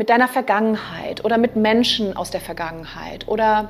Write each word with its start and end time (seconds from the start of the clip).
mit 0.00 0.08
deiner 0.08 0.28
Vergangenheit 0.28 1.26
oder 1.26 1.36
mit 1.36 1.56
Menschen 1.56 2.16
aus 2.16 2.30
der 2.30 2.40
Vergangenheit 2.40 3.28
oder 3.28 3.68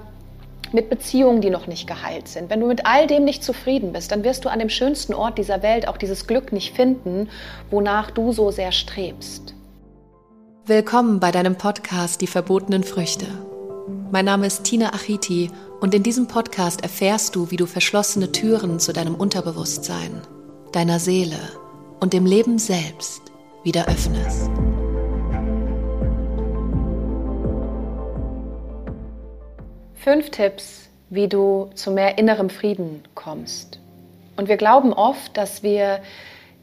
mit 0.70 0.88
Beziehungen, 0.88 1.40
die 1.40 1.50
noch 1.50 1.66
nicht 1.66 1.88
geheilt 1.88 2.28
sind. 2.28 2.50
Wenn 2.50 2.60
du 2.60 2.68
mit 2.68 2.86
all 2.86 3.08
dem 3.08 3.24
nicht 3.24 3.42
zufrieden 3.42 3.92
bist, 3.92 4.12
dann 4.12 4.22
wirst 4.22 4.44
du 4.44 4.48
an 4.48 4.60
dem 4.60 4.68
schönsten 4.68 5.12
Ort 5.12 5.38
dieser 5.38 5.64
Welt 5.64 5.88
auch 5.88 5.96
dieses 5.96 6.28
Glück 6.28 6.52
nicht 6.52 6.72
finden, 6.72 7.28
wonach 7.68 8.12
du 8.12 8.30
so 8.30 8.52
sehr 8.52 8.70
strebst. 8.70 9.56
Willkommen 10.66 11.18
bei 11.18 11.32
deinem 11.32 11.56
Podcast 11.56 12.20
Die 12.20 12.28
verbotenen 12.28 12.84
Früchte. 12.84 13.26
Mein 14.12 14.26
Name 14.26 14.46
ist 14.46 14.62
Tina 14.62 14.94
Achiti 14.94 15.50
und 15.80 15.96
in 15.96 16.04
diesem 16.04 16.28
Podcast 16.28 16.84
erfährst 16.84 17.34
du, 17.34 17.50
wie 17.50 17.56
du 17.56 17.66
verschlossene 17.66 18.30
Türen 18.30 18.78
zu 18.78 18.92
deinem 18.92 19.16
Unterbewusstsein, 19.16 20.22
deiner 20.70 21.00
Seele 21.00 21.40
und 21.98 22.12
dem 22.12 22.24
Leben 22.24 22.60
selbst 22.60 23.32
wieder 23.64 23.88
öffnest. 23.88 24.48
Fünf 30.02 30.30
Tipps, 30.30 30.88
wie 31.10 31.28
du 31.28 31.68
zu 31.74 31.90
mehr 31.90 32.16
innerem 32.16 32.48
Frieden 32.48 33.02
kommst. 33.14 33.80
Und 34.34 34.48
wir 34.48 34.56
glauben 34.56 34.94
oft, 34.94 35.36
dass 35.36 35.62
wir 35.62 36.00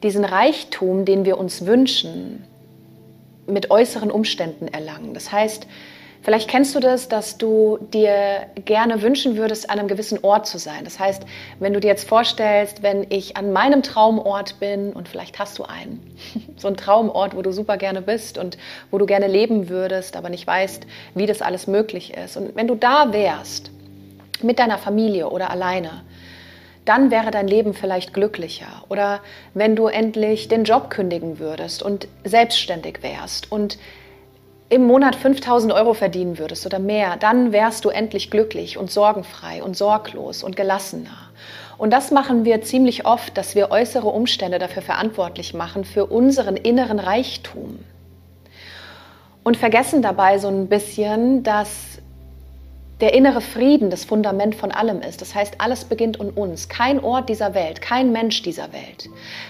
diesen 0.02 0.26
Reichtum, 0.26 1.06
den 1.06 1.24
wir 1.24 1.38
uns 1.38 1.68
wünschen, 1.68 2.44
mit 3.46 3.70
äußeren 3.70 4.10
Umständen 4.10 4.68
erlangen. 4.68 5.14
Das 5.14 5.32
heißt, 5.32 5.68
Vielleicht 6.28 6.50
kennst 6.50 6.76
du 6.76 6.82
das, 6.82 7.08
dass 7.08 7.38
du 7.38 7.78
dir 7.94 8.48
gerne 8.66 9.02
wünschen 9.02 9.38
würdest, 9.38 9.70
an 9.70 9.80
einem 9.80 9.88
gewissen 9.88 10.20
Ort 10.26 10.46
zu 10.46 10.58
sein. 10.58 10.84
Das 10.84 11.00
heißt, 11.00 11.24
wenn 11.62 11.72
du 11.72 11.80
dir 11.80 11.88
jetzt 11.88 12.06
vorstellst, 12.06 12.84
wenn 12.84 13.08
ich 13.10 13.38
an 13.38 13.54
meinem 13.54 13.82
Traumort 13.82 14.60
bin 14.60 14.92
und 14.92 15.08
vielleicht 15.08 15.40
hast 15.40 15.58
du 15.58 15.64
einen, 15.64 16.06
so 16.58 16.68
einen 16.68 16.76
Traumort, 16.76 17.34
wo 17.34 17.42
du 17.44 17.54
super 17.54 17.78
gerne 17.78 18.02
bist 18.02 18.38
und 18.38 18.58
wo 18.92 18.98
du 18.98 19.06
gerne 19.06 19.28
leben 19.28 19.70
würdest, 19.70 20.18
aber 20.18 20.28
nicht 20.28 20.46
weißt, 20.46 20.86
wie 21.16 21.28
das 21.28 21.42
alles 21.42 21.66
möglich 21.66 22.18
ist. 22.18 22.36
Und 22.36 22.58
wenn 22.58 22.68
du 22.68 22.76
da 22.76 23.14
wärst, 23.14 23.72
mit 24.42 24.60
deiner 24.60 24.78
Familie 24.78 25.30
oder 25.30 25.50
alleine, 25.50 26.04
dann 26.84 27.10
wäre 27.10 27.32
dein 27.32 27.48
Leben 27.48 27.74
vielleicht 27.74 28.14
glücklicher. 28.14 28.84
Oder 28.90 29.22
wenn 29.54 29.78
du 29.78 29.88
endlich 29.88 30.50
den 30.50 30.66
Job 30.66 30.90
kündigen 30.90 31.40
würdest 31.40 31.82
und 31.84 32.10
selbstständig 32.26 33.02
wärst 33.02 33.50
und 33.50 33.78
im 34.70 34.86
Monat 34.86 35.16
5000 35.16 35.72
Euro 35.72 35.94
verdienen 35.94 36.38
würdest 36.40 36.66
oder 36.66 36.80
mehr, 36.80 37.16
dann 37.18 37.52
wärst 37.52 37.86
du 37.86 37.90
endlich 37.90 38.30
glücklich 38.30 38.78
und 38.78 38.92
sorgenfrei 38.92 39.64
und 39.64 39.78
sorglos 39.78 40.44
und 40.44 40.56
gelassener. 40.56 41.30
Und 41.78 41.92
das 41.94 42.12
machen 42.12 42.44
wir 42.44 42.62
ziemlich 42.62 43.06
oft, 43.06 43.38
dass 43.38 43.56
wir 43.56 43.72
äußere 43.72 44.08
Umstände 44.08 44.60
dafür 44.60 44.82
verantwortlich 44.82 45.54
machen, 45.54 45.86
für 45.86 46.08
unseren 46.08 46.58
inneren 46.58 47.00
Reichtum. 47.00 47.80
Und 49.44 49.56
vergessen 49.56 50.02
dabei 50.02 50.40
so 50.40 50.50
ein 50.50 50.68
bisschen, 50.68 51.44
dass 51.44 52.00
der 53.00 53.14
innere 53.14 53.42
Frieden 53.42 53.90
das 53.92 54.06
Fundament 54.06 54.56
von 54.56 54.72
allem 54.72 55.02
ist. 55.02 55.22
Das 55.22 55.36
heißt, 55.36 55.62
alles 55.62 55.86
beginnt 55.86 56.18
in 56.18 56.32
uns. 56.32 56.68
Kein 56.68 57.04
Ort 57.04 57.30
dieser 57.30 57.54
Welt, 57.54 57.80
kein 57.80 58.12
Mensch 58.12 58.42
dieser 58.42 58.74
Welt, 58.74 59.08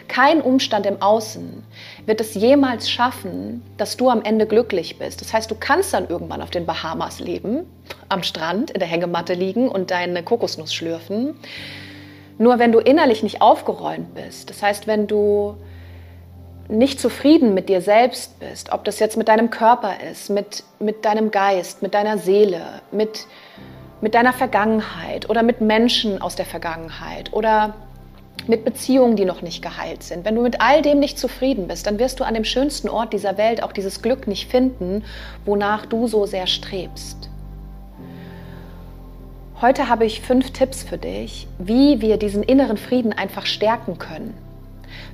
kein 0.07 0.41
Umstand 0.41 0.85
im 0.85 1.01
Außen 1.01 1.63
wird 2.07 2.21
es 2.21 2.33
jemals 2.35 2.89
schaffen, 2.89 3.61
dass 3.75 3.97
du 3.97 4.09
am 4.09 4.23
Ende 4.23 4.47
glücklich 4.47 4.97
bist. 4.97 5.19
Das 5.19 5.33
heißt, 5.33 5.51
du 5.51 5.55
kannst 5.55 5.93
dann 5.93 6.07
irgendwann 6.07 6.41
auf 6.41 6.49
den 6.49 6.65
Bahamas 6.65 7.19
leben, 7.19 7.65
am 8.07 8.23
Strand, 8.23 8.71
in 8.71 8.79
der 8.79 8.87
Hängematte 8.87 9.33
liegen 9.33 9.67
und 9.67 9.91
deine 9.91 10.23
Kokosnuss 10.23 10.73
schlürfen. 10.73 11.35
Nur 12.37 12.59
wenn 12.59 12.71
du 12.71 12.79
innerlich 12.79 13.23
nicht 13.23 13.41
aufgeräumt 13.41 14.15
bist, 14.15 14.49
das 14.49 14.63
heißt, 14.63 14.87
wenn 14.87 15.07
du 15.07 15.57
nicht 16.69 16.99
zufrieden 16.99 17.53
mit 17.53 17.67
dir 17.67 17.81
selbst 17.81 18.39
bist, 18.39 18.71
ob 18.71 18.85
das 18.85 18.99
jetzt 18.99 19.17
mit 19.17 19.27
deinem 19.27 19.49
Körper 19.49 19.95
ist, 20.09 20.29
mit, 20.29 20.63
mit 20.79 21.03
deinem 21.03 21.29
Geist, 21.29 21.81
mit 21.81 21.93
deiner 21.93 22.17
Seele, 22.17 22.61
mit, 22.91 23.25
mit 23.99 24.15
deiner 24.15 24.33
Vergangenheit 24.33 25.29
oder 25.29 25.43
mit 25.43 25.59
Menschen 25.59 26.21
aus 26.21 26.35
der 26.35 26.45
Vergangenheit 26.45 27.33
oder 27.33 27.73
mit 28.45 28.63
Beziehungen, 28.63 29.15
die 29.15 29.25
noch 29.25 29.41
nicht 29.41 29.61
geheilt 29.61 30.03
sind. 30.03 30.23
Wenn 30.23 30.35
du 30.35 30.41
mit 30.41 30.61
all 30.61 30.81
dem 30.81 30.99
nicht 30.99 31.17
zufrieden 31.17 31.67
bist, 31.67 31.87
dann 31.87 31.99
wirst 31.99 32.19
du 32.19 32.23
an 32.23 32.33
dem 32.33 32.43
schönsten 32.43 32.89
Ort 32.89 33.13
dieser 33.13 33.37
Welt 33.37 33.63
auch 33.63 33.71
dieses 33.71 34.01
Glück 34.01 34.27
nicht 34.27 34.49
finden, 34.49 35.03
wonach 35.45 35.85
du 35.85 36.07
so 36.07 36.25
sehr 36.25 36.47
strebst. 36.47 37.29
Heute 39.59 39.89
habe 39.89 40.05
ich 40.05 40.21
fünf 40.21 40.51
Tipps 40.51 40.83
für 40.83 40.97
dich, 40.97 41.47
wie 41.57 41.99
wir 41.99 42.17
diesen 42.17 42.43
inneren 42.43 42.77
Frieden 42.77 43.11
einfach 43.11 43.45
stärken 43.47 43.97
können 43.97 44.35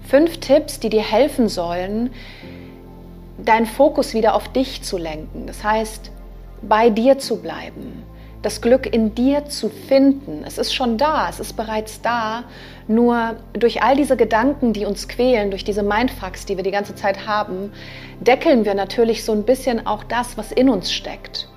Fünf 0.07 0.37
Tipps, 0.39 0.79
die 0.79 0.89
dir 0.89 1.01
helfen 1.01 1.47
sollen, 1.47 2.11
deinen 3.37 3.65
Fokus 3.65 4.13
wieder 4.13 4.35
auf 4.35 4.47
dich 4.49 4.83
zu 4.83 4.97
lenken. 4.97 5.47
Das 5.47 5.63
heißt, 5.63 6.11
bei 6.61 6.89
dir 6.89 7.17
zu 7.17 7.41
bleiben, 7.41 8.03
das 8.43 8.61
Glück 8.61 8.93
in 8.93 9.15
dir 9.15 9.45
zu 9.45 9.69
finden. 9.69 10.43
Es 10.45 10.59
ist 10.59 10.75
schon 10.75 10.99
da, 10.99 11.27
es 11.29 11.39
ist 11.39 11.53
bereits 11.53 12.01
da. 12.01 12.43
Nur 12.87 13.37
durch 13.53 13.81
all 13.81 13.95
diese 13.95 14.17
Gedanken, 14.17 14.73
die 14.73 14.85
uns 14.85 15.07
quälen, 15.07 15.49
durch 15.49 15.63
diese 15.63 15.81
Mindfucks, 15.81 16.45
die 16.45 16.57
wir 16.57 16.63
die 16.63 16.71
ganze 16.71 16.93
Zeit 16.93 17.25
haben, 17.25 17.71
deckeln 18.19 18.65
wir 18.65 18.75
natürlich 18.75 19.23
so 19.23 19.31
ein 19.31 19.43
bisschen 19.43 19.87
auch 19.87 20.03
das, 20.03 20.37
was 20.37 20.51
in 20.51 20.69
uns 20.69 20.91
steckt 20.91 21.47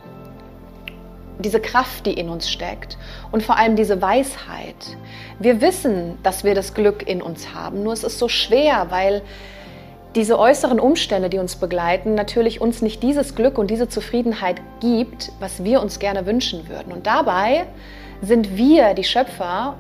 diese 1.39 1.61
Kraft, 1.61 2.07
die 2.07 2.15
in 2.15 2.31
uns 2.31 2.51
steckt 2.51 2.97
und 3.31 3.43
vor 3.43 3.59
allem 3.59 3.77
diese 3.77 4.01
Weisheit. 4.01 4.97
Wir 5.39 5.61
wissen, 5.61 6.17
dass 6.23 6.45
wir 6.45 6.55
das 6.55 6.73
Glück 6.73 7.07
in 7.07 7.21
uns 7.21 7.53
haben, 7.55 7.83
nur 7.83 7.93
es 7.93 8.05
ist 8.05 8.19
so 8.19 8.29
schwer, 8.29 8.87
weil 8.89 9.21
diese 10.17 10.39
äußeren 10.39 10.81
Umstände, 10.81 11.29
die 11.29 11.39
uns 11.39 11.57
begleiten, 11.57 12.15
natürlich 12.15 12.61
uns 12.61 12.81
nicht 12.81 13.03
dieses 13.03 13.35
Glück 13.35 13.59
und 13.59 13.71
diese 13.71 13.89
Zufriedenheit 13.89 14.63
gibt, 14.81 15.31
was 15.41 15.63
wir 15.63 15.83
uns 15.83 15.99
gerne 15.99 16.25
wünschen 16.25 16.69
würden. 16.69 16.93
Und 16.93 17.07
dabei 17.07 17.67
sind 18.23 18.57
wir 18.57 18.95
die 18.95 19.05
Schöpfer 19.05 19.77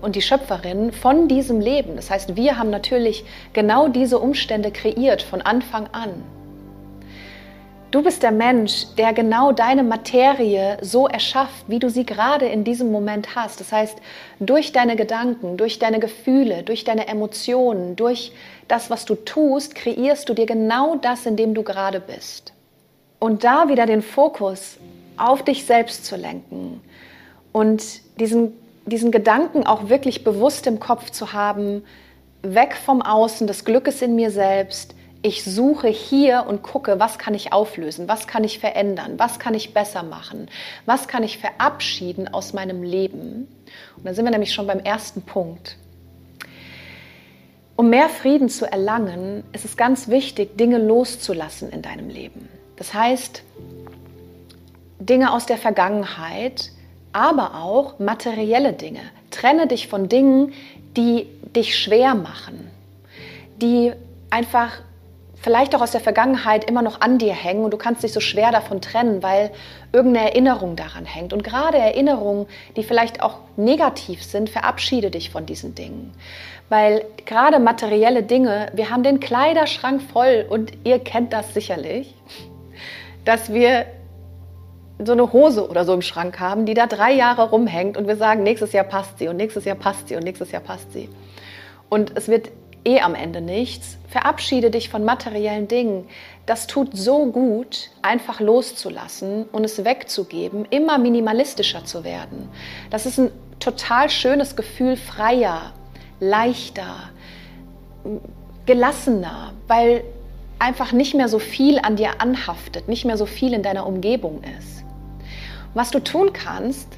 und 0.00 0.14
die 0.14 0.22
Schöpferin 0.22 0.92
von 0.92 1.26
diesem 1.26 1.60
Leben. 1.60 1.96
Das 1.96 2.08
heißt, 2.08 2.36
wir 2.36 2.56
haben 2.56 2.70
natürlich 2.70 3.24
genau 3.52 3.88
diese 3.88 4.20
Umstände 4.20 4.70
kreiert 4.70 5.22
von 5.22 5.42
Anfang 5.42 5.88
an. 5.92 6.10
Du 7.94 8.02
bist 8.02 8.24
der 8.24 8.32
Mensch, 8.32 8.86
der 8.98 9.12
genau 9.12 9.52
deine 9.52 9.84
Materie 9.84 10.78
so 10.80 11.06
erschafft, 11.06 11.66
wie 11.68 11.78
du 11.78 11.88
sie 11.88 12.04
gerade 12.04 12.44
in 12.44 12.64
diesem 12.64 12.90
Moment 12.90 13.36
hast. 13.36 13.60
Das 13.60 13.70
heißt, 13.70 13.96
durch 14.40 14.72
deine 14.72 14.96
Gedanken, 14.96 15.56
durch 15.56 15.78
deine 15.78 16.00
Gefühle, 16.00 16.64
durch 16.64 16.82
deine 16.82 17.06
Emotionen, 17.06 17.94
durch 17.94 18.32
das, 18.66 18.90
was 18.90 19.04
du 19.04 19.14
tust, 19.14 19.76
kreierst 19.76 20.28
du 20.28 20.34
dir 20.34 20.44
genau 20.44 20.96
das, 20.96 21.24
in 21.24 21.36
dem 21.36 21.54
du 21.54 21.62
gerade 21.62 22.00
bist. 22.00 22.52
Und 23.20 23.44
da 23.44 23.68
wieder 23.68 23.86
den 23.86 24.02
Fokus 24.02 24.78
auf 25.16 25.44
dich 25.44 25.64
selbst 25.64 26.04
zu 26.04 26.16
lenken 26.16 26.80
und 27.52 28.00
diesen, 28.18 28.54
diesen 28.86 29.12
Gedanken 29.12 29.68
auch 29.68 29.88
wirklich 29.88 30.24
bewusst 30.24 30.66
im 30.66 30.80
Kopf 30.80 31.10
zu 31.10 31.32
haben, 31.32 31.84
weg 32.42 32.74
vom 32.74 33.02
Außen, 33.02 33.46
des 33.46 33.64
Glückes 33.64 34.02
in 34.02 34.16
mir 34.16 34.32
selbst, 34.32 34.96
ich 35.24 35.42
suche 35.42 35.88
hier 35.88 36.44
und 36.46 36.62
gucke, 36.62 37.00
was 37.00 37.16
kann 37.16 37.32
ich 37.32 37.50
auflösen, 37.50 38.08
was 38.08 38.26
kann 38.26 38.44
ich 38.44 38.58
verändern, 38.58 39.14
was 39.16 39.38
kann 39.38 39.54
ich 39.54 39.72
besser 39.72 40.02
machen, 40.02 40.48
was 40.84 41.08
kann 41.08 41.22
ich 41.22 41.38
verabschieden 41.38 42.28
aus 42.28 42.52
meinem 42.52 42.82
Leben. 42.82 43.48
Und 43.96 44.04
dann 44.04 44.14
sind 44.14 44.26
wir 44.26 44.32
nämlich 44.32 44.52
schon 44.52 44.66
beim 44.66 44.80
ersten 44.80 45.22
Punkt. 45.22 45.78
Um 47.74 47.88
mehr 47.88 48.10
Frieden 48.10 48.50
zu 48.50 48.70
erlangen, 48.70 49.44
ist 49.54 49.64
es 49.64 49.78
ganz 49.78 50.08
wichtig, 50.08 50.58
Dinge 50.58 50.76
loszulassen 50.76 51.70
in 51.70 51.80
deinem 51.80 52.10
Leben. 52.10 52.50
Das 52.76 52.92
heißt, 52.92 53.42
Dinge 54.98 55.32
aus 55.32 55.46
der 55.46 55.56
Vergangenheit, 55.56 56.70
aber 57.14 57.62
auch 57.62 57.98
materielle 57.98 58.74
Dinge. 58.74 59.00
Trenne 59.30 59.68
dich 59.68 59.88
von 59.88 60.10
Dingen, 60.10 60.52
die 60.98 61.28
dich 61.56 61.78
schwer 61.78 62.14
machen, 62.14 62.70
die 63.56 63.94
einfach 64.28 64.82
vielleicht 65.44 65.76
auch 65.76 65.82
aus 65.82 65.90
der 65.90 66.00
Vergangenheit 66.00 66.64
immer 66.64 66.80
noch 66.80 67.02
an 67.02 67.18
dir 67.18 67.34
hängen 67.34 67.64
und 67.64 67.70
du 67.70 67.76
kannst 67.76 68.02
dich 68.02 68.14
so 68.14 68.20
schwer 68.20 68.50
davon 68.50 68.80
trennen, 68.80 69.22
weil 69.22 69.50
irgendeine 69.92 70.30
Erinnerung 70.30 70.74
daran 70.74 71.04
hängt. 71.04 71.34
Und 71.34 71.44
gerade 71.44 71.76
Erinnerungen, 71.76 72.46
die 72.76 72.82
vielleicht 72.82 73.22
auch 73.22 73.36
negativ 73.56 74.24
sind, 74.24 74.48
verabschiede 74.48 75.10
dich 75.10 75.28
von 75.28 75.44
diesen 75.44 75.74
Dingen. 75.74 76.14
Weil 76.70 77.04
gerade 77.26 77.58
materielle 77.58 78.22
Dinge, 78.22 78.68
wir 78.72 78.88
haben 78.88 79.02
den 79.02 79.20
Kleiderschrank 79.20 80.00
voll 80.00 80.46
und 80.48 80.72
ihr 80.84 80.98
kennt 80.98 81.34
das 81.34 81.52
sicherlich, 81.52 82.14
dass 83.26 83.52
wir 83.52 83.84
so 85.04 85.12
eine 85.12 85.30
Hose 85.30 85.68
oder 85.68 85.84
so 85.84 85.92
im 85.92 86.00
Schrank 86.00 86.40
haben, 86.40 86.64
die 86.64 86.72
da 86.72 86.86
drei 86.86 87.12
Jahre 87.12 87.50
rumhängt 87.50 87.98
und 87.98 88.08
wir 88.08 88.16
sagen, 88.16 88.44
nächstes 88.44 88.72
Jahr 88.72 88.84
passt 88.84 89.18
sie 89.18 89.28
und 89.28 89.36
nächstes 89.36 89.66
Jahr 89.66 89.76
passt 89.76 90.08
sie 90.08 90.16
und 90.16 90.24
nächstes 90.24 90.52
Jahr 90.52 90.62
passt 90.62 90.90
sie. 90.94 91.10
Und 91.90 92.16
es 92.16 92.28
wird 92.28 92.50
eh 92.84 93.00
am 93.00 93.14
Ende 93.14 93.40
nichts. 93.40 93.96
Verabschiede 94.08 94.70
dich 94.70 94.88
von 94.88 95.04
materiellen 95.04 95.68
Dingen. 95.68 96.06
Das 96.46 96.66
tut 96.66 96.96
so 96.96 97.26
gut, 97.26 97.90
einfach 98.02 98.40
loszulassen 98.40 99.44
und 99.50 99.64
es 99.64 99.84
wegzugeben, 99.84 100.66
immer 100.70 100.98
minimalistischer 100.98 101.84
zu 101.84 102.04
werden. 102.04 102.48
Das 102.90 103.06
ist 103.06 103.18
ein 103.18 103.30
total 103.60 104.10
schönes 104.10 104.56
Gefühl, 104.56 104.96
freier, 104.96 105.72
leichter, 106.20 107.10
gelassener, 108.66 109.52
weil 109.66 110.04
einfach 110.58 110.92
nicht 110.92 111.14
mehr 111.14 111.28
so 111.28 111.38
viel 111.38 111.78
an 111.78 111.96
dir 111.96 112.20
anhaftet, 112.20 112.88
nicht 112.88 113.04
mehr 113.04 113.16
so 113.16 113.26
viel 113.26 113.52
in 113.52 113.62
deiner 113.62 113.86
Umgebung 113.86 114.42
ist. 114.58 114.84
Was 115.74 115.90
du 115.90 115.98
tun 115.98 116.32
kannst, 116.32 116.88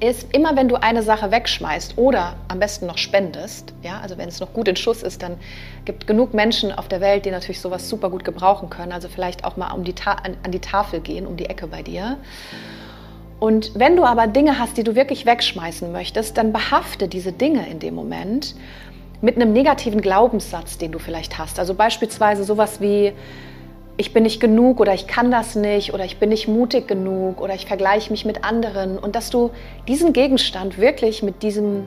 ist 0.00 0.34
immer, 0.34 0.56
wenn 0.56 0.68
du 0.68 0.76
eine 0.76 1.02
Sache 1.02 1.30
wegschmeißt 1.30 1.98
oder 1.98 2.36
am 2.48 2.58
besten 2.58 2.86
noch 2.86 2.96
spendest, 2.96 3.74
ja, 3.82 4.00
also 4.00 4.16
wenn 4.16 4.28
es 4.28 4.40
noch 4.40 4.52
gut 4.54 4.66
in 4.66 4.76
Schuss 4.76 5.02
ist, 5.02 5.22
dann 5.22 5.36
gibt 5.84 6.06
genug 6.06 6.32
Menschen 6.32 6.72
auf 6.72 6.88
der 6.88 7.00
Welt, 7.00 7.26
die 7.26 7.30
natürlich 7.30 7.60
sowas 7.60 7.88
super 7.88 8.08
gut 8.08 8.24
gebrauchen 8.24 8.70
können. 8.70 8.92
Also 8.92 9.08
vielleicht 9.08 9.44
auch 9.44 9.56
mal 9.56 9.72
um 9.72 9.84
die 9.84 9.94
an, 10.04 10.36
an 10.42 10.52
die 10.52 10.60
Tafel 10.60 11.00
gehen, 11.00 11.26
um 11.26 11.36
die 11.36 11.46
Ecke 11.46 11.66
bei 11.66 11.82
dir. 11.82 12.16
Und 13.38 13.72
wenn 13.74 13.96
du 13.96 14.04
aber 14.04 14.26
Dinge 14.26 14.58
hast, 14.58 14.76
die 14.76 14.84
du 14.84 14.94
wirklich 14.94 15.26
wegschmeißen 15.26 15.92
möchtest, 15.92 16.36
dann 16.36 16.52
behafte 16.52 17.08
diese 17.08 17.32
Dinge 17.32 17.68
in 17.68 17.78
dem 17.78 17.94
Moment 17.94 18.54
mit 19.22 19.36
einem 19.36 19.52
negativen 19.52 20.00
Glaubenssatz, 20.00 20.78
den 20.78 20.92
du 20.92 20.98
vielleicht 20.98 21.38
hast. 21.38 21.58
Also 21.58 21.74
beispielsweise 21.74 22.44
sowas 22.44 22.80
wie, 22.80 23.12
ich 24.00 24.14
bin 24.14 24.22
nicht 24.22 24.40
genug 24.40 24.80
oder 24.80 24.94
ich 24.94 25.06
kann 25.06 25.30
das 25.30 25.56
nicht 25.56 25.92
oder 25.92 26.06
ich 26.06 26.18
bin 26.18 26.30
nicht 26.30 26.48
mutig 26.48 26.88
genug 26.88 27.38
oder 27.38 27.54
ich 27.54 27.66
vergleiche 27.66 28.10
mich 28.10 28.24
mit 28.24 28.44
anderen. 28.44 28.98
Und 28.98 29.14
dass 29.14 29.28
du 29.28 29.50
diesen 29.88 30.14
Gegenstand 30.14 30.78
wirklich 30.78 31.22
mit 31.22 31.42
diesem, 31.42 31.86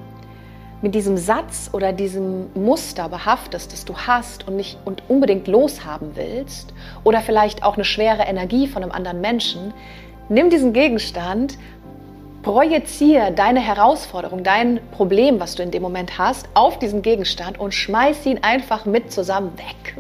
mit 0.83 0.94
diesem 0.94 1.18
Satz 1.18 1.71
oder 1.74 1.92
diesem 1.92 2.51
Muster 2.54 3.10
behaftest, 3.10 3.74
das 3.74 3.83
du 3.83 3.98
hast 3.98 4.48
und 4.48 4.57
nicht 4.57 4.77
und 4.86 5.01
unbedingt 5.10 5.48
loshaben 5.48 6.12
willst 6.13 6.71
oder 7.04 7.19
vielleicht 7.19 7.63
auch 7.63 7.77
eine 7.77 7.83
schwere 7.83 8.21
Energie 8.21 8.68
von 8.68 8.83
einem 8.83 8.92
anderen 8.92 9.19
Menschen, 9.19 9.74
nimm 10.30 10.51
diesen 10.51 10.71
Gegenstand 10.71 11.57
Projiziere 12.44 13.31
deine 13.31 13.62
Herausforderung, 13.62 14.44
dein 14.44 14.81
Problem, 14.92 15.39
was 15.39 15.56
du 15.56 15.63
in 15.63 15.71
dem 15.71 15.81
Moment 15.81 16.19
hast, 16.19 16.48
auf 16.54 16.77
diesen 16.77 17.01
Gegenstand 17.01 17.57
und 17.57 17.74
schmeiß 17.74 18.24
ihn 18.27 18.44
einfach 18.44 18.86
mit 18.86 19.12
zusammen 19.12 19.57
weg. 19.57 19.95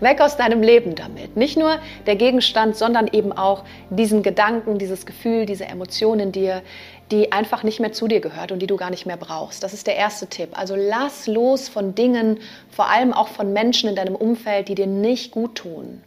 Weg 0.00 0.20
aus 0.20 0.36
deinem 0.36 0.62
Leben 0.62 0.94
damit. 0.94 1.36
Nicht 1.36 1.56
nur 1.56 1.78
der 2.06 2.16
Gegenstand, 2.16 2.76
sondern 2.76 3.08
eben 3.08 3.32
auch 3.32 3.64
diesen 3.90 4.22
Gedanken, 4.22 4.78
dieses 4.78 5.06
Gefühl, 5.06 5.46
diese 5.46 5.66
Emotionen 5.66 6.20
in 6.20 6.32
dir, 6.32 6.62
die 7.10 7.32
einfach 7.32 7.62
nicht 7.62 7.80
mehr 7.80 7.92
zu 7.92 8.08
dir 8.08 8.20
gehört 8.20 8.50
und 8.52 8.60
die 8.60 8.66
du 8.66 8.76
gar 8.76 8.90
nicht 8.90 9.06
mehr 9.06 9.16
brauchst. 9.16 9.62
Das 9.62 9.72
ist 9.72 9.86
der 9.86 9.96
erste 9.96 10.26
Tipp. 10.26 10.50
Also 10.58 10.74
lass 10.76 11.26
los 11.26 11.68
von 11.68 11.94
Dingen, 11.94 12.38
vor 12.70 12.90
allem 12.90 13.12
auch 13.12 13.28
von 13.28 13.52
Menschen 13.52 13.88
in 13.88 13.96
deinem 13.96 14.16
Umfeld, 14.16 14.68
die 14.68 14.74
dir 14.74 14.86
nicht 14.86 15.30
gut 15.30 15.56
tun. 15.56 16.02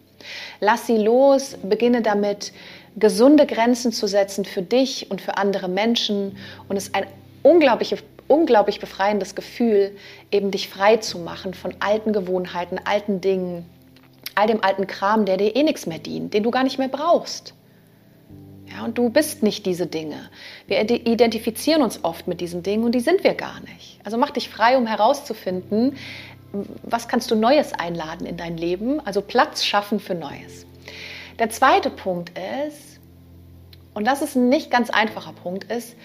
Lass 0.60 0.88
sie 0.88 0.98
los, 0.98 1.56
beginne 1.64 2.02
damit, 2.02 2.52
gesunde 2.98 3.46
Grenzen 3.46 3.94
zu 3.94 4.08
setzen 4.08 4.44
für 4.44 4.62
dich 4.62 5.10
und 5.10 5.22
für 5.22 5.38
andere 5.38 5.70
Menschen. 5.70 6.38
Und 6.68 6.76
es 6.76 6.88
ist 6.88 6.96
ein 6.96 7.06
unglaublich, 7.44 7.96
unglaublich 8.30 8.80
befreiendes 8.80 9.36
Gefühl, 9.36 9.96
eben 10.32 10.52
dich 10.52 10.70
frei 10.70 10.98
zu 10.98 11.20
machen 11.20 11.54
von 11.54 11.74
alten 11.80 12.14
Gewohnheiten, 12.14 12.80
alten 12.84 13.20
Dingen, 13.20 13.66
all 14.36 14.48
dem 14.48 14.64
alten 14.64 14.88
Kram, 14.88 15.26
der 15.26 15.36
dir 15.36 15.56
eh 15.56 15.64
nichts 15.64 15.86
mehr 15.86 16.00
dient, 16.00 16.34
den 16.34 16.44
du 16.44 16.52
gar 16.52 16.64
nicht 16.64 16.80
mehr 16.80 16.88
brauchst. 16.88 17.54
Ja, 18.72 18.86
und 18.86 18.98
du 18.98 19.10
bist 19.10 19.42
nicht 19.42 19.66
diese 19.66 19.88
Dinge. 19.88 20.30
Wir 20.68 20.80
identifizieren 20.82 21.82
uns 21.82 22.04
oft 22.04 22.28
mit 22.28 22.40
diesen 22.40 22.62
Dingen 22.62 22.84
und 22.84 22.94
die 22.94 23.00
sind 23.00 23.24
wir 23.24 23.34
gar 23.34 23.60
nicht. 23.62 24.00
Also 24.04 24.18
mach 24.18 24.30
dich 24.30 24.48
frei, 24.48 24.78
um 24.78 24.86
herauszufinden, 24.86 25.98
was 26.84 27.08
kannst 27.08 27.32
du 27.32 27.36
Neues 27.36 27.74
einladen 27.74 28.26
in 28.26 28.38
dein 28.38 28.58
Leben, 28.58 29.00
also 29.06 29.22
Platz 29.22 29.66
schaffen 29.66 30.00
für 30.00 30.16
Neues. 30.16 30.66
Der 31.40 31.50
zweite 31.50 31.90
Punkt 31.90 32.32
ist, 32.60 33.00
und 33.94 34.06
das 34.06 34.22
ist 34.22 34.36
ein 34.36 34.50
nicht 34.50 34.70
ganz 34.70 34.90
einfacher 34.90 35.34
Punkt, 35.34 35.72
ist, 35.72 35.96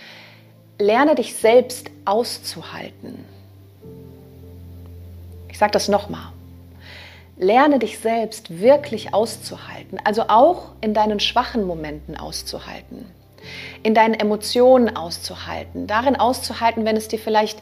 lerne 0.78 1.14
dich 1.14 1.36
selbst 1.36 1.90
auszuhalten. 2.04 3.24
Ich 5.48 5.58
sage 5.58 5.72
das 5.72 5.88
nochmal. 5.88 6.32
Lerne 7.36 7.78
dich 7.78 7.98
selbst 7.98 8.60
wirklich 8.60 9.12
auszuhalten, 9.12 9.98
also 10.04 10.24
auch 10.28 10.66
in 10.80 10.94
deinen 10.94 11.18
schwachen 11.18 11.64
Momenten 11.64 12.16
auszuhalten, 12.16 13.06
in 13.82 13.92
deinen 13.94 14.14
Emotionen 14.14 14.96
auszuhalten, 14.96 15.88
darin 15.88 16.14
auszuhalten, 16.16 16.84
wenn 16.84 16.96
es 16.96 17.08
dir 17.08 17.18
vielleicht 17.18 17.60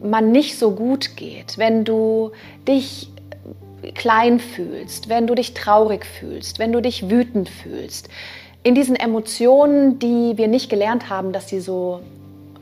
mal 0.00 0.20
nicht 0.20 0.58
so 0.58 0.72
gut 0.72 1.16
geht, 1.16 1.58
wenn 1.58 1.84
du 1.84 2.32
dich 2.66 3.08
klein 3.94 4.40
fühlst, 4.40 5.08
wenn 5.08 5.26
du 5.26 5.34
dich 5.36 5.54
traurig 5.54 6.04
fühlst, 6.06 6.58
wenn 6.58 6.72
du 6.72 6.80
dich 6.80 7.08
wütend 7.08 7.48
fühlst. 7.48 8.08
In 8.64 8.74
diesen 8.74 8.96
Emotionen, 8.96 9.98
die 9.98 10.36
wir 10.36 10.48
nicht 10.48 10.70
gelernt 10.70 11.08
haben, 11.08 11.32
dass 11.32 11.48
sie 11.48 11.60
so 11.60 12.00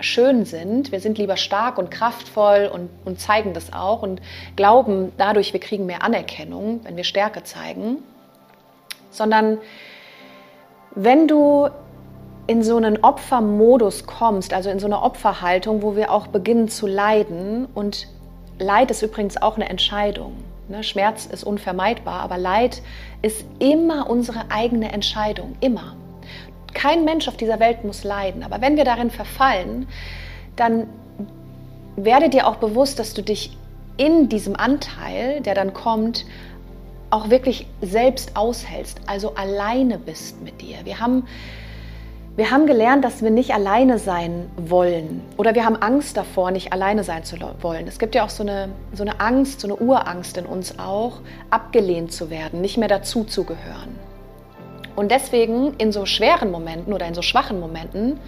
schön 0.03 0.45
sind. 0.45 0.93
Wir 0.93 1.01
sind 1.01 1.19
lieber 1.19 1.37
stark 1.37 1.79
und 1.79 1.91
kraftvoll 1.91 2.71
und, 2.73 2.91
und 3.05 3.21
zeigen 3.21 3.55
das 3.55 3.73
auch 3.73 4.03
und 4.03 4.21
glauben 4.57 5.13
dadurch, 5.17 5.53
wir 5.53 5.61
kriegen 5.61 5.87
mehr 5.87 6.03
Anerkennung, 6.03 6.81
wenn 6.85 6.97
wir 6.97 7.05
Stärke 7.05 7.43
zeigen. 7.43 7.99
Sondern 9.11 9.59
wenn 10.95 11.29
du 11.29 11.69
in 12.47 12.63
so 12.63 12.77
einen 12.77 13.03
Opfermodus 13.03 14.07
kommst, 14.07 14.53
also 14.53 14.71
in 14.71 14.79
so 14.79 14.87
eine 14.87 15.03
Opferhaltung, 15.03 15.83
wo 15.83 15.97
wir 15.97 16.11
auch 16.11 16.27
beginnen 16.27 16.69
zu 16.69 16.87
leiden 16.87 17.67
und 17.75 18.09
Leid 18.59 18.91
ist 18.91 19.03
übrigens 19.03 19.41
auch 19.41 19.57
eine 19.57 19.69
Entscheidung. 19.69 20.35
Ne? 20.69 20.85
Schmerz 20.85 21.27
ist 21.27 21.45
unvermeidbar, 21.45 22.21
aber 22.21 22.39
Leid 22.39 22.83
ist 23.23 23.45
immer 23.59 24.09
unsere 24.09 24.51
eigene 24.51 24.93
Entscheidung, 24.93 25.57
immer. 25.61 25.97
Kein 26.75 27.05
Mensch 27.05 27.29
auf 27.29 27.37
dieser 27.37 27.61
Welt 27.61 27.85
muss 27.85 28.05
leiden, 28.05 28.43
aber 28.43 28.61
wenn 28.61 28.77
wir 28.77 28.85
darin 28.85 29.11
verfallen, 29.11 29.87
dann 30.57 30.87
werde 31.97 32.29
dir 32.29 32.47
auch 32.47 32.57
bewusst, 32.57 32.99
dass 32.99 33.15
du 33.15 33.23
dich 33.23 33.57
in 33.97 34.29
diesem 34.29 34.57
Anteil, 34.57 35.41
der 35.41 35.55
dann 35.55 35.75
kommt, 35.75 36.25
auch 37.11 37.29
wirklich 37.29 37.67
selbst 37.83 38.37
aushältst, 38.37 39.01
also 39.07 39.35
alleine 39.35 39.99
bist 39.99 40.43
mit 40.43 40.63
dir. 40.63 40.79
Wir 40.85 40.99
haben 40.99 41.25
wir 42.35 42.51
haben 42.51 42.67
gelernt, 42.67 43.05
dass 43.05 43.21
wir 43.21 43.31
nicht 43.31 43.53
alleine 43.53 43.99
sein 43.99 44.51
wollen 44.57 45.21
oder 45.37 45.55
wir 45.55 45.67
haben 45.67 45.77
Angst 45.77 46.17
davor, 46.17 46.51
nicht 46.51 46.73
alleine 46.73 47.05
sein 47.05 47.25
zu 47.25 47.37
wollen. 47.61 47.87
Es 47.87 47.99
gibt 47.99 48.15
ja 48.15 48.25
auch 48.25 48.31
so 48.31 48.43
eine, 48.43 48.71
so 48.95 49.03
eine 49.03 49.21
Angst, 49.21 49.61
so 49.61 49.67
eine 49.67 49.77
Urangst 49.77 50.39
in 50.39 50.47
uns 50.47 50.79
auch, 50.79 51.21
abgelehnt 51.51 52.11
zu 52.11 52.31
werden, 52.31 52.63
nicht 52.63 52.79
mehr 52.79 52.89
dazu 52.89 53.25
zu 53.25 53.45
gehören. 53.45 53.99
Und 54.97 55.11
deswegen 55.11 55.75
in 55.79 55.93
so 55.93 56.07
schweren 56.07 56.51
Momenten 56.51 56.93
oder 56.93 57.07
in 57.07 57.15
so 57.15 57.23
schwachen 57.23 57.61
Momenten, 57.61 58.19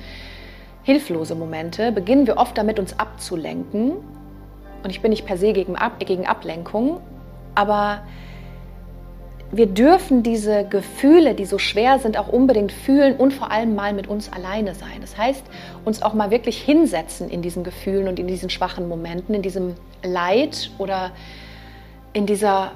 hilflose 0.83 1.35
Momente, 1.35 1.93
beginnen 1.93 2.27
wir 2.27 2.37
oft 2.37 2.57
damit, 2.57 2.79
uns 2.79 2.99
abzulenken. 2.99 3.93
Und 4.83 4.91
ich 4.91 5.01
bin 5.01 5.11
nicht 5.11 5.27
per 5.27 5.37
se 5.37 5.53
gegen, 5.53 5.77
Ab 5.77 5.99
gegen 5.99 6.27
Ablenkung, 6.27 7.01
aber 7.55 8.03
wir 9.57 9.67
dürfen 9.67 10.23
diese 10.23 10.65
Gefühle, 10.65 11.35
die 11.35 11.45
so 11.45 11.59
schwer 11.59 11.99
sind, 11.99 12.19
auch 12.19 12.29
unbedingt 12.29 12.73
fühlen 12.73 13.17
und 13.17 13.33
vor 13.33 13.53
allem 13.53 13.75
mal 13.75 13.93
mit 13.93 14.09
uns 14.09 14.33
alleine 14.33 14.75
sein. 14.75 15.01
Das 15.01 15.17
heißt, 15.17 15.45
uns 15.85 16.03
auch 16.03 16.13
mal 16.13 16.31
wirklich 16.31 16.61
hinsetzen 16.61 17.31
in 17.31 17.41
diesen 17.41 17.63
Gefühlen 17.63 18.09
und 18.09 18.19
in 18.19 18.27
diesen 18.27 18.51
schwachen 18.51 18.89
Momenten, 18.89 19.35
in 19.35 19.43
diesem 19.43 19.75
Leid 20.03 20.71
oder 20.79 21.13
in 22.13 22.27
dieser 22.27 22.73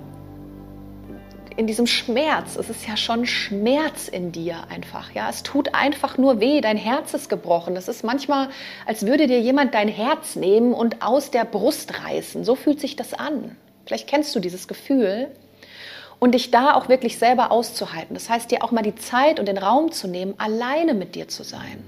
in 1.58 1.66
diesem 1.66 1.88
Schmerz. 1.88 2.54
Es 2.54 2.70
ist 2.70 2.86
ja 2.86 2.96
schon 2.96 3.26
Schmerz 3.26 4.06
in 4.06 4.30
dir 4.30 4.58
einfach. 4.70 5.10
Ja, 5.12 5.28
es 5.28 5.42
tut 5.42 5.74
einfach 5.74 6.16
nur 6.16 6.38
weh. 6.38 6.60
Dein 6.60 6.76
Herz 6.76 7.14
ist 7.14 7.28
gebrochen. 7.28 7.76
Es 7.76 7.88
ist 7.88 8.04
manchmal, 8.04 8.48
als 8.86 9.04
würde 9.04 9.26
dir 9.26 9.40
jemand 9.40 9.74
dein 9.74 9.88
Herz 9.88 10.36
nehmen 10.36 10.72
und 10.72 11.02
aus 11.02 11.32
der 11.32 11.44
Brust 11.44 12.04
reißen. 12.04 12.44
So 12.44 12.54
fühlt 12.54 12.78
sich 12.78 12.94
das 12.94 13.12
an. 13.12 13.56
Vielleicht 13.86 14.06
kennst 14.06 14.36
du 14.36 14.40
dieses 14.40 14.68
Gefühl 14.68 15.32
und 16.20 16.36
dich 16.36 16.52
da 16.52 16.74
auch 16.74 16.88
wirklich 16.88 17.18
selber 17.18 17.50
auszuhalten. 17.50 18.14
Das 18.14 18.30
heißt, 18.30 18.52
dir 18.52 18.62
auch 18.62 18.70
mal 18.70 18.82
die 18.82 18.94
Zeit 18.94 19.40
und 19.40 19.46
den 19.48 19.58
Raum 19.58 19.90
zu 19.90 20.06
nehmen, 20.06 20.34
alleine 20.38 20.94
mit 20.94 21.16
dir 21.16 21.26
zu 21.26 21.42
sein. 21.42 21.82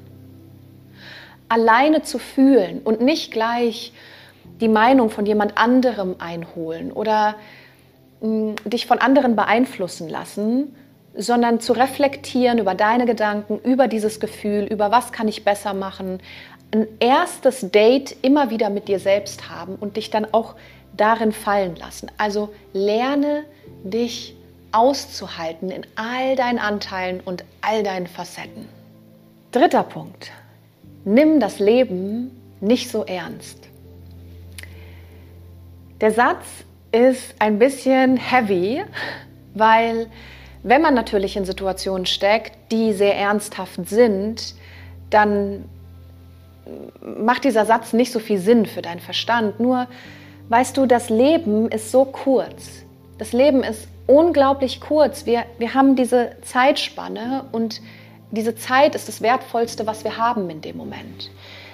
Alleine 1.48 2.02
zu 2.02 2.18
fühlen 2.18 2.80
und 2.82 3.02
nicht 3.02 3.30
gleich 3.30 3.92
die 4.60 4.68
Meinung 4.68 5.10
von 5.10 5.26
jemand 5.26 5.56
anderem 5.56 6.16
einholen 6.18 6.90
oder 6.90 7.36
dich 8.22 8.86
von 8.86 8.98
anderen 8.98 9.36
beeinflussen 9.36 10.08
lassen, 10.08 10.74
sondern 11.14 11.60
zu 11.60 11.72
reflektieren 11.72 12.58
über 12.58 12.74
deine 12.74 13.06
Gedanken, 13.06 13.58
über 13.58 13.88
dieses 13.88 14.20
Gefühl, 14.20 14.64
über 14.64 14.90
was 14.90 15.12
kann 15.12 15.28
ich 15.28 15.44
besser 15.44 15.74
machen. 15.74 16.18
Ein 16.72 16.86
erstes 17.00 17.70
Date 17.70 18.14
immer 18.22 18.50
wieder 18.50 18.70
mit 18.70 18.88
dir 18.88 19.00
selbst 19.00 19.50
haben 19.50 19.74
und 19.74 19.96
dich 19.96 20.10
dann 20.10 20.26
auch 20.32 20.54
darin 20.96 21.32
fallen 21.32 21.76
lassen. 21.76 22.10
Also 22.18 22.50
lerne 22.72 23.44
dich 23.82 24.36
auszuhalten 24.72 25.70
in 25.70 25.82
all 25.96 26.36
deinen 26.36 26.58
Anteilen 26.58 27.20
und 27.20 27.44
all 27.60 27.82
deinen 27.82 28.06
Facetten. 28.06 28.68
Dritter 29.50 29.82
Punkt. 29.82 30.30
Nimm 31.04 31.40
das 31.40 31.58
Leben 31.58 32.30
nicht 32.60 32.90
so 32.90 33.04
ernst. 33.04 33.68
Der 36.00 36.12
Satz 36.12 36.44
ist 36.92 37.34
ein 37.38 37.58
bisschen 37.58 38.16
heavy, 38.16 38.84
weil 39.54 40.08
wenn 40.62 40.82
man 40.82 40.94
natürlich 40.94 41.36
in 41.36 41.44
Situationen 41.44 42.06
steckt, 42.06 42.52
die 42.70 42.92
sehr 42.92 43.16
ernsthaft 43.16 43.88
sind, 43.88 44.54
dann 45.08 45.64
macht 47.02 47.44
dieser 47.44 47.64
Satz 47.64 47.92
nicht 47.92 48.12
so 48.12 48.18
viel 48.18 48.38
Sinn 48.38 48.66
für 48.66 48.82
deinen 48.82 49.00
Verstand. 49.00 49.60
Nur 49.60 49.88
weißt 50.48 50.76
du, 50.76 50.86
das 50.86 51.08
Leben 51.10 51.68
ist 51.68 51.90
so 51.90 52.04
kurz. 52.04 52.84
das 53.18 53.32
Leben 53.32 53.62
ist 53.62 53.86
unglaublich 54.06 54.80
kurz. 54.80 55.26
Wir, 55.26 55.44
wir 55.58 55.74
haben 55.74 55.94
diese 55.94 56.36
Zeitspanne 56.42 57.44
und 57.52 57.82
diese 58.30 58.56
Zeit 58.56 58.94
ist 58.94 59.08
das 59.08 59.20
Wertvollste, 59.20 59.86
was 59.86 60.04
wir 60.04 60.16
haben 60.16 60.48
in 60.48 60.62
dem 60.62 60.76
Moment. 60.76 61.30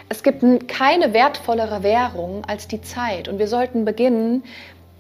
Es 0.09 0.23
gibt 0.23 0.43
keine 0.69 1.13
wertvollere 1.13 1.83
Währung 1.83 2.45
als 2.47 2.69
die 2.69 2.81
Zeit 2.81 3.29
und 3.29 3.39
wir 3.39 3.49
sollten 3.49 3.85
beginnen, 3.85 4.45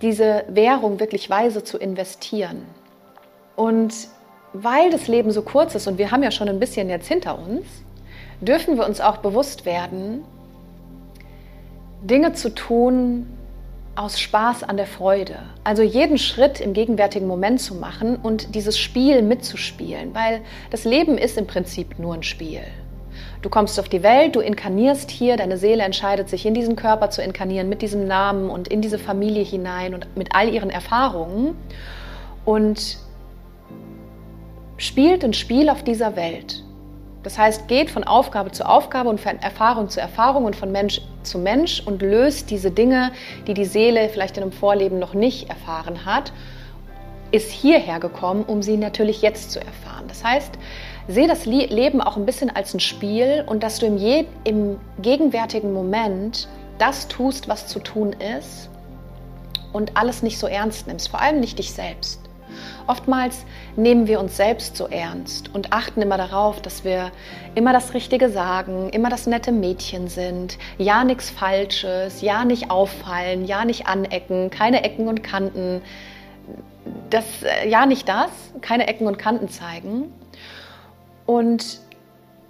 diese 0.02 0.44
Währung 0.48 1.00
wirklich 1.00 1.30
weise 1.30 1.64
zu 1.64 1.78
investieren. 1.78 2.66
Und 3.54 3.94
weil 4.52 4.90
das 4.90 5.08
Leben 5.08 5.30
so 5.30 5.42
kurz 5.42 5.74
ist 5.74 5.86
und 5.86 5.98
wir 5.98 6.10
haben 6.10 6.22
ja 6.22 6.30
schon 6.30 6.48
ein 6.48 6.60
bisschen 6.60 6.88
jetzt 6.88 7.08
hinter 7.08 7.38
uns, 7.38 7.64
dürfen 8.40 8.76
wir 8.76 8.86
uns 8.86 9.00
auch 9.00 9.18
bewusst 9.18 9.64
werden, 9.64 10.24
Dinge 12.02 12.32
zu 12.34 12.54
tun 12.54 13.26
aus 13.96 14.20
Spaß 14.20 14.62
an 14.62 14.76
der 14.76 14.86
Freude. 14.86 15.38
Also 15.64 15.82
jeden 15.82 16.18
Schritt 16.18 16.60
im 16.60 16.74
gegenwärtigen 16.74 17.26
Moment 17.26 17.60
zu 17.60 17.74
machen 17.74 18.16
und 18.16 18.54
dieses 18.54 18.78
Spiel 18.78 19.22
mitzuspielen, 19.22 20.14
weil 20.14 20.42
das 20.70 20.84
Leben 20.84 21.16
ist 21.16 21.38
im 21.38 21.46
Prinzip 21.46 21.98
nur 21.98 22.14
ein 22.14 22.22
Spiel. 22.22 22.60
Du 23.42 23.48
kommst 23.48 23.78
auf 23.78 23.88
die 23.88 24.02
Welt, 24.02 24.36
du 24.36 24.40
inkarnierst 24.40 25.10
hier, 25.10 25.36
deine 25.36 25.56
Seele 25.56 25.82
entscheidet 25.82 26.28
sich 26.28 26.46
in 26.46 26.54
diesen 26.54 26.76
Körper 26.76 27.10
zu 27.10 27.22
inkarnieren, 27.22 27.68
mit 27.68 27.82
diesem 27.82 28.06
Namen 28.06 28.50
und 28.50 28.68
in 28.68 28.80
diese 28.80 28.98
Familie 28.98 29.44
hinein 29.44 29.94
und 29.94 30.16
mit 30.16 30.34
all 30.34 30.48
ihren 30.48 30.70
Erfahrungen 30.70 31.56
und 32.44 32.98
spielt 34.78 35.24
ein 35.24 35.32
Spiel 35.32 35.68
auf 35.68 35.82
dieser 35.82 36.16
Welt. 36.16 36.62
Das 37.22 37.38
heißt, 37.38 37.66
geht 37.66 37.90
von 37.90 38.04
Aufgabe 38.04 38.52
zu 38.52 38.64
Aufgabe 38.64 39.08
und 39.08 39.20
von 39.20 39.36
Erfahrung 39.40 39.88
zu 39.88 40.00
Erfahrung 40.00 40.44
und 40.44 40.54
von 40.54 40.70
Mensch 40.70 41.00
zu 41.24 41.38
Mensch 41.38 41.82
und 41.84 42.00
löst 42.00 42.50
diese 42.50 42.70
Dinge, 42.70 43.10
die 43.48 43.54
die 43.54 43.64
Seele 43.64 44.08
vielleicht 44.08 44.36
in 44.36 44.44
einem 44.44 44.52
Vorleben 44.52 45.00
noch 45.00 45.12
nicht 45.12 45.50
erfahren 45.50 46.06
hat, 46.06 46.32
ist 47.32 47.50
hierher 47.50 47.98
gekommen, 47.98 48.44
um 48.44 48.62
sie 48.62 48.76
natürlich 48.76 49.22
jetzt 49.22 49.50
zu 49.50 49.58
erfahren. 49.58 50.04
Das 50.06 50.22
heißt, 50.22 50.52
sehe 51.08 51.28
das 51.28 51.46
Leben 51.46 52.00
auch 52.00 52.16
ein 52.16 52.26
bisschen 52.26 52.54
als 52.54 52.74
ein 52.74 52.80
Spiel 52.80 53.44
und 53.46 53.62
dass 53.62 53.78
du 53.78 53.86
im, 53.86 53.96
je, 53.96 54.26
im 54.44 54.78
gegenwärtigen 55.00 55.72
Moment 55.72 56.48
das 56.78 57.08
tust, 57.08 57.48
was 57.48 57.66
zu 57.66 57.78
tun 57.78 58.14
ist 58.38 58.68
und 59.72 59.96
alles 59.96 60.22
nicht 60.22 60.38
so 60.38 60.46
ernst 60.46 60.86
nimmst, 60.86 61.08
vor 61.08 61.20
allem 61.20 61.40
nicht 61.40 61.58
dich 61.58 61.72
selbst. 61.72 62.20
Oftmals 62.86 63.44
nehmen 63.76 64.06
wir 64.06 64.20
uns 64.20 64.36
selbst 64.36 64.76
so 64.76 64.86
ernst 64.86 65.52
und 65.54 65.72
achten 65.72 66.00
immer 66.00 66.16
darauf, 66.16 66.62
dass 66.62 66.84
wir 66.84 67.10
immer 67.54 67.72
das 67.72 67.94
Richtige 67.94 68.30
sagen, 68.30 68.90
immer 68.90 69.10
das 69.10 69.26
nette 69.26 69.52
Mädchen 69.52 70.08
sind, 70.08 70.56
ja 70.78 71.04
nichts 71.04 71.28
Falsches, 71.30 72.22
ja 72.22 72.44
nicht 72.44 72.70
auffallen, 72.70 73.44
ja 73.44 73.64
nicht 73.64 73.86
anecken, 73.86 74.50
keine 74.50 74.84
Ecken 74.84 75.08
und 75.08 75.22
Kanten. 75.22 75.82
Das, 77.10 77.24
äh, 77.42 77.68
ja 77.68 77.86
nicht 77.86 78.08
das, 78.08 78.30
keine 78.60 78.86
Ecken 78.86 79.06
und 79.08 79.18
Kanten 79.18 79.48
zeigen. 79.48 80.12
Und 81.26 81.80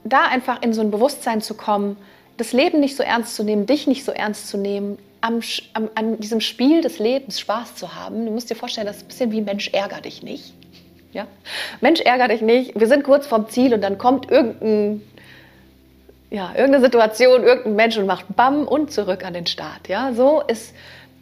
da 0.05 0.27
einfach 0.27 0.63
in 0.63 0.73
so 0.73 0.81
ein 0.81 0.91
Bewusstsein 0.91 1.41
zu 1.41 1.55
kommen, 1.55 1.97
das 2.37 2.53
Leben 2.53 2.81
nicht 2.81 2.97
so 2.97 3.03
ernst 3.03 3.35
zu 3.35 3.43
nehmen, 3.43 3.67
dich 3.67 3.87
nicht 3.87 4.05
so 4.05 4.13
ernst 4.13 4.49
zu 4.49 4.59
nehmen, 4.59 4.99
am, 5.21 5.41
am, 5.73 5.89
an 5.95 6.21
diesem 6.21 6.41
Spiel 6.41 6.83
des 6.83 6.99
Lebens 6.99 7.41
Spaß 7.41 7.75
zu 7.75 7.95
haben. 7.95 8.27
Du 8.27 8.33
musst 8.33 8.51
dir 8.51 8.55
vorstellen, 8.55 8.87
das 8.87 8.99
ist 8.99 9.05
ein 9.05 9.09
bisschen 9.09 9.33
wie 9.33 9.41
Mensch, 9.41 9.71
ärger 9.73 10.01
dich 10.01 10.23
nicht. 10.23 10.53
Ja? 11.13 11.27
Mensch, 11.81 12.01
ärger 12.01 12.29
dich 12.29 12.43
nicht. 12.43 12.79
Wir 12.79 12.87
sind 12.87 13.03
kurz 13.03 13.27
vorm 13.27 13.49
Ziel 13.49 13.73
und 13.73 13.81
dann 13.81 13.99
kommt 13.99 14.31
irgendein, 14.31 15.03
ja, 16.31 16.51
irgendeine 16.55 16.85
Situation, 16.85 17.43
irgendein 17.43 17.77
Mensch 17.77 17.97
und 17.97 18.07
macht 18.07 18.37
Bam 18.37 18.69
und 18.69 18.93
zurück 18.93 19.25
an 19.25 19.33
den 19.33 19.47
Start. 19.47 19.89
Ja? 19.89 20.13
So 20.13 20.43
ist 20.43 20.75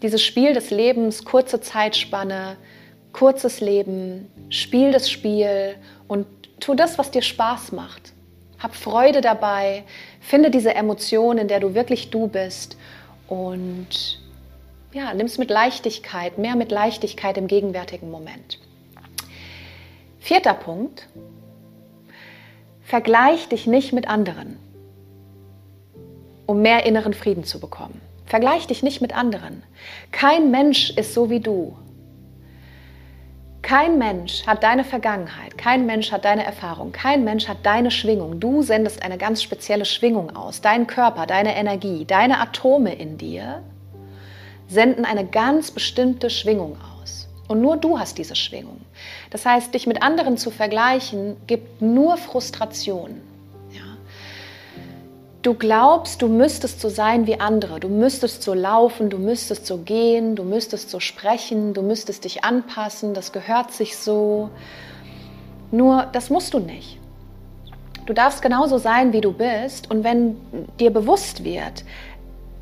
dieses 0.02 0.23
Spiel 0.23 0.52
des 0.52 0.70
Lebens, 0.70 1.25
kurze 1.25 1.61
Zeitspanne, 1.61 2.56
kurzes 3.12 3.61
Leben, 3.61 4.28
spiel 4.50 4.90
das 4.90 5.08
Spiel 5.08 5.76
und 6.08 6.26
tu 6.64 6.75
das, 6.75 6.99
was 6.99 7.11
dir 7.11 7.23
Spaß 7.23 7.73
macht. 7.73 8.12
Hab 8.59 8.75
Freude 8.75 9.21
dabei, 9.21 9.85
finde 10.21 10.50
diese 10.50 10.75
Emotion, 10.75 11.37
in 11.37 11.49
der 11.49 11.61
du 11.61 11.75
wirklich 11.75 12.11
du 12.11 12.28
bist 12.28 12.78
und 13.28 14.21
ja, 14.92 15.12
nimm 15.12 15.26
es 15.26 15.38
mit 15.38 15.50
Leichtigkeit, 15.50 16.38
mehr 16.38 16.56
mit 16.56 16.71
Leichtigkeit 16.71 17.37
im 17.37 17.49
gegenwärtigen 17.49 18.11
Moment. 18.11 18.61
Vierter 20.21 20.54
Punkt, 20.54 21.09
vergleich 22.83 23.49
dich 23.49 23.66
nicht 23.66 23.92
mit 23.92 24.09
anderen, 24.09 24.56
um 26.47 26.62
mehr 26.62 26.87
inneren 26.87 27.12
Frieden 27.12 27.44
zu 27.44 27.61
bekommen. 27.61 28.00
Vergleich 28.25 28.66
dich 28.66 28.83
nicht 28.83 29.02
mit 29.02 29.14
anderen. 29.14 29.62
Kein 30.12 30.50
Mensch 30.50 30.90
ist 30.90 31.12
so 31.12 31.28
wie 31.28 31.40
du. 31.40 31.76
Kein 33.64 33.97
Mensch 33.97 34.47
hat 34.47 34.62
deine 34.62 34.85
Vergangenheit, 34.85 35.56
kein 35.56 35.87
Mensch 35.87 36.12
hat 36.12 36.26
deine 36.26 36.44
Erfahrung, 36.44 36.92
kein 36.92 37.25
Mensch 37.25 37.49
hat 37.49 37.64
deine 37.64 37.90
Schwingung. 37.90 38.38
Du 38.38 38.61
sendest 38.61 39.02
eine 39.02 39.16
ganz 39.16 39.42
spezielle 39.42 39.87
Schwingung 39.87 40.37
aus. 40.37 40.61
Dein 40.61 40.87
Körper, 40.87 41.25
deine 41.25 41.56
Energie, 41.56 42.04
deine 42.04 42.40
Atome 42.40 42.94
in 42.94 43.16
dir 43.16 43.62
senden 44.68 45.06
eine 45.06 45.25
ganz 45.25 45.71
bestimmte 45.71 46.28
Schwingung 46.28 46.76
aus. 47.00 47.26
Und 47.49 47.62
nur 47.62 47.78
du 47.78 47.99
hast 47.99 48.18
diese 48.18 48.37
Schwingung. 48.37 48.83
Das 49.30 49.47
heißt, 49.47 49.73
dich 49.73 49.87
mit 49.87 50.02
anderen 50.02 50.37
zu 50.37 50.50
vergleichen, 50.50 51.38
gibt 51.47 51.80
nur 51.80 52.18
Frustration. 52.18 53.23
Du 55.44 55.52
glaubst, 55.52 56.22
du 56.22 56.28
müsstest 56.28 56.80
so 56.80 56.88
sein 56.88 57.26
wie 57.26 57.38
andere, 57.38 57.78
du 57.78 57.90
müsstest 57.90 58.42
so 58.42 58.54
laufen, 58.54 59.10
du 59.10 59.18
müsstest 59.18 59.66
so 59.66 59.76
gehen, 59.76 60.36
du 60.36 60.42
müsstest 60.42 60.88
so 60.88 61.00
sprechen, 61.00 61.74
du 61.74 61.82
müsstest 61.82 62.24
dich 62.24 62.44
anpassen, 62.44 63.12
das 63.12 63.30
gehört 63.30 63.70
sich 63.70 63.98
so. 63.98 64.48
Nur 65.70 66.06
das 66.12 66.30
musst 66.30 66.54
du 66.54 66.60
nicht. 66.60 66.98
Du 68.06 68.14
darfst 68.14 68.40
genauso 68.40 68.78
sein, 68.78 69.12
wie 69.12 69.20
du 69.20 69.34
bist 69.34 69.90
und 69.90 70.02
wenn 70.02 70.36
dir 70.80 70.90
bewusst 70.90 71.44
wird, 71.44 71.84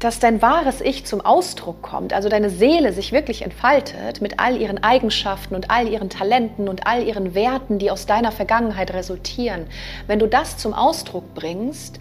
dass 0.00 0.18
dein 0.18 0.42
wahres 0.42 0.80
Ich 0.80 1.06
zum 1.06 1.20
Ausdruck 1.20 1.82
kommt, 1.82 2.12
also 2.12 2.28
deine 2.28 2.50
Seele 2.50 2.92
sich 2.92 3.12
wirklich 3.12 3.42
entfaltet 3.42 4.20
mit 4.20 4.40
all 4.40 4.60
ihren 4.60 4.82
Eigenschaften 4.82 5.54
und 5.54 5.70
all 5.70 5.86
ihren 5.86 6.10
Talenten 6.10 6.68
und 6.68 6.84
all 6.84 7.06
ihren 7.06 7.36
Werten, 7.36 7.78
die 7.78 7.92
aus 7.92 8.06
deiner 8.06 8.32
Vergangenheit 8.32 8.92
resultieren, 8.92 9.66
wenn 10.08 10.18
du 10.18 10.26
das 10.26 10.56
zum 10.56 10.74
Ausdruck 10.74 11.32
bringst, 11.34 12.00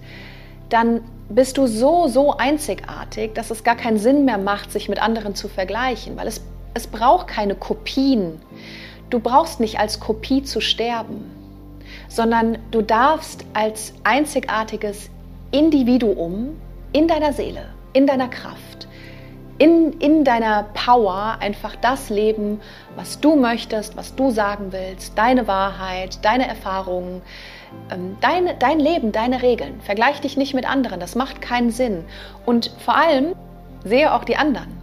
dann 0.72 1.02
bist 1.30 1.58
du 1.58 1.68
so, 1.68 2.08
so 2.08 2.38
einzigartig, 2.38 3.34
dass 3.34 3.52
es 3.52 3.64
gar 3.64 3.76
keinen 3.76 3.98
Sinn 3.98 4.26
mehr 4.26 4.38
macht, 4.38 4.72
sich 4.72 4.90
mit 4.90 5.02
anderen 5.02 5.36
zu 5.36 5.48
vergleichen, 5.48 6.18
weil 6.18 6.28
es, 6.28 6.42
es 6.74 6.88
braucht 6.88 7.28
keine 7.28 7.56
Kopien. 7.56 8.42
Du 9.10 9.20
brauchst 9.20 9.60
nicht 9.60 9.80
als 9.80 10.00
Kopie 10.00 10.44
zu 10.44 10.62
sterben, 10.62 11.30
sondern 12.08 12.58
du 12.72 12.82
darfst 12.82 13.46
als 13.54 13.94
einzigartiges 14.04 15.10
Individuum 15.52 16.56
in 16.94 17.08
deiner 17.08 17.34
Seele, 17.34 17.66
in 17.94 18.08
deiner 18.08 18.30
Kraft, 18.30 18.88
in, 19.58 19.94
in 20.00 20.24
deiner 20.24 20.64
Power 20.74 21.38
einfach 21.40 21.76
das 21.76 22.10
leben, 22.10 22.62
was 22.96 23.20
du 23.20 23.36
möchtest, 23.36 23.98
was 23.98 24.16
du 24.16 24.32
sagen 24.32 24.72
willst, 24.72 25.18
deine 25.18 25.48
Wahrheit, 25.48 26.24
deine 26.24 26.48
Erfahrungen, 26.48 27.22
ähm, 27.92 28.18
dein, 28.22 28.50
dein 28.60 28.80
Leben, 28.80 29.12
deine 29.12 29.42
Regeln. 29.42 29.80
Vergleich 29.82 30.22
dich 30.22 30.38
nicht 30.38 30.54
mit 30.54 30.70
anderen, 30.70 31.00
das 31.00 31.16
macht 31.16 31.42
keinen 31.42 31.72
Sinn. 31.72 32.06
Und 32.46 32.72
vor 32.80 32.96
allem 32.96 33.36
sehe 33.84 34.14
auch 34.14 34.24
die 34.24 34.38
anderen. 34.38 34.80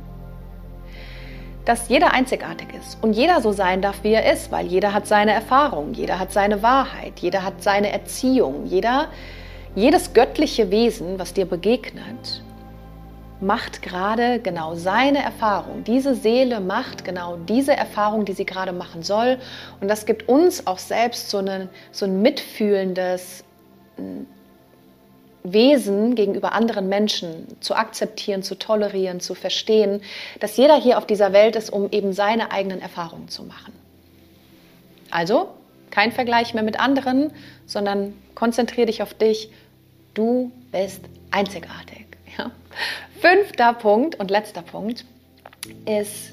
Dass 1.64 1.88
jeder 1.88 2.12
einzigartig 2.12 2.68
ist 2.78 3.02
und 3.02 3.12
jeder 3.12 3.40
so 3.40 3.52
sein 3.52 3.82
darf, 3.82 4.02
wie 4.02 4.12
er 4.12 4.32
ist, 4.32 4.50
weil 4.50 4.66
jeder 4.66 4.94
hat 4.94 5.06
seine 5.06 5.32
Erfahrung, 5.32 5.92
jeder 5.92 6.18
hat 6.18 6.32
seine 6.32 6.62
Wahrheit, 6.62 7.18
jeder 7.20 7.44
hat 7.44 7.62
seine 7.62 7.92
Erziehung, 7.92 8.66
jeder, 8.66 9.08
jedes 9.74 10.14
göttliche 10.14 10.70
Wesen, 10.70 11.18
was 11.18 11.34
dir 11.34 11.44
begegnet, 11.44 12.42
macht 13.40 13.82
gerade 13.82 14.40
genau 14.40 14.74
seine 14.74 15.22
Erfahrung. 15.22 15.84
Diese 15.84 16.14
Seele 16.14 16.60
macht 16.60 17.04
genau 17.04 17.36
diese 17.36 17.72
Erfahrung, 17.72 18.24
die 18.24 18.32
sie 18.32 18.44
gerade 18.44 18.72
machen 18.72 19.02
soll. 19.02 19.38
Und 19.80 19.88
das 19.88 20.06
gibt 20.06 20.28
uns 20.28 20.66
auch 20.66 20.78
selbst 20.78 21.30
so, 21.30 21.38
eine, 21.38 21.68
so 21.92 22.06
ein 22.06 22.20
mitfühlendes 22.20 23.44
hm, 23.96 24.26
Wesen 25.44 26.14
gegenüber 26.14 26.52
anderen 26.52 26.88
Menschen 26.88 27.46
zu 27.60 27.74
akzeptieren, 27.74 28.42
zu 28.42 28.56
tolerieren, 28.56 29.20
zu 29.20 29.34
verstehen, 29.34 30.02
dass 30.40 30.56
jeder 30.56 30.76
hier 30.76 30.98
auf 30.98 31.06
dieser 31.06 31.32
Welt 31.32 31.56
ist, 31.56 31.70
um 31.70 31.88
eben 31.90 32.12
seine 32.12 32.50
eigenen 32.50 32.80
Erfahrungen 32.80 33.28
zu 33.28 33.44
machen. 33.44 33.72
Also 35.10 35.48
kein 35.90 36.12
Vergleich 36.12 36.54
mehr 36.54 36.64
mit 36.64 36.78
anderen, 36.80 37.32
sondern 37.66 38.14
konzentriere 38.34 38.86
dich 38.86 39.02
auf 39.02 39.14
dich. 39.14 39.50
Du 40.12 40.50
bist 40.70 41.04
einzigartig. 41.30 42.07
Ja? 42.38 42.50
Fünfter 43.20 43.74
Punkt 43.74 44.18
und 44.18 44.30
letzter 44.30 44.62
Punkt 44.62 45.04
ist 45.84 46.32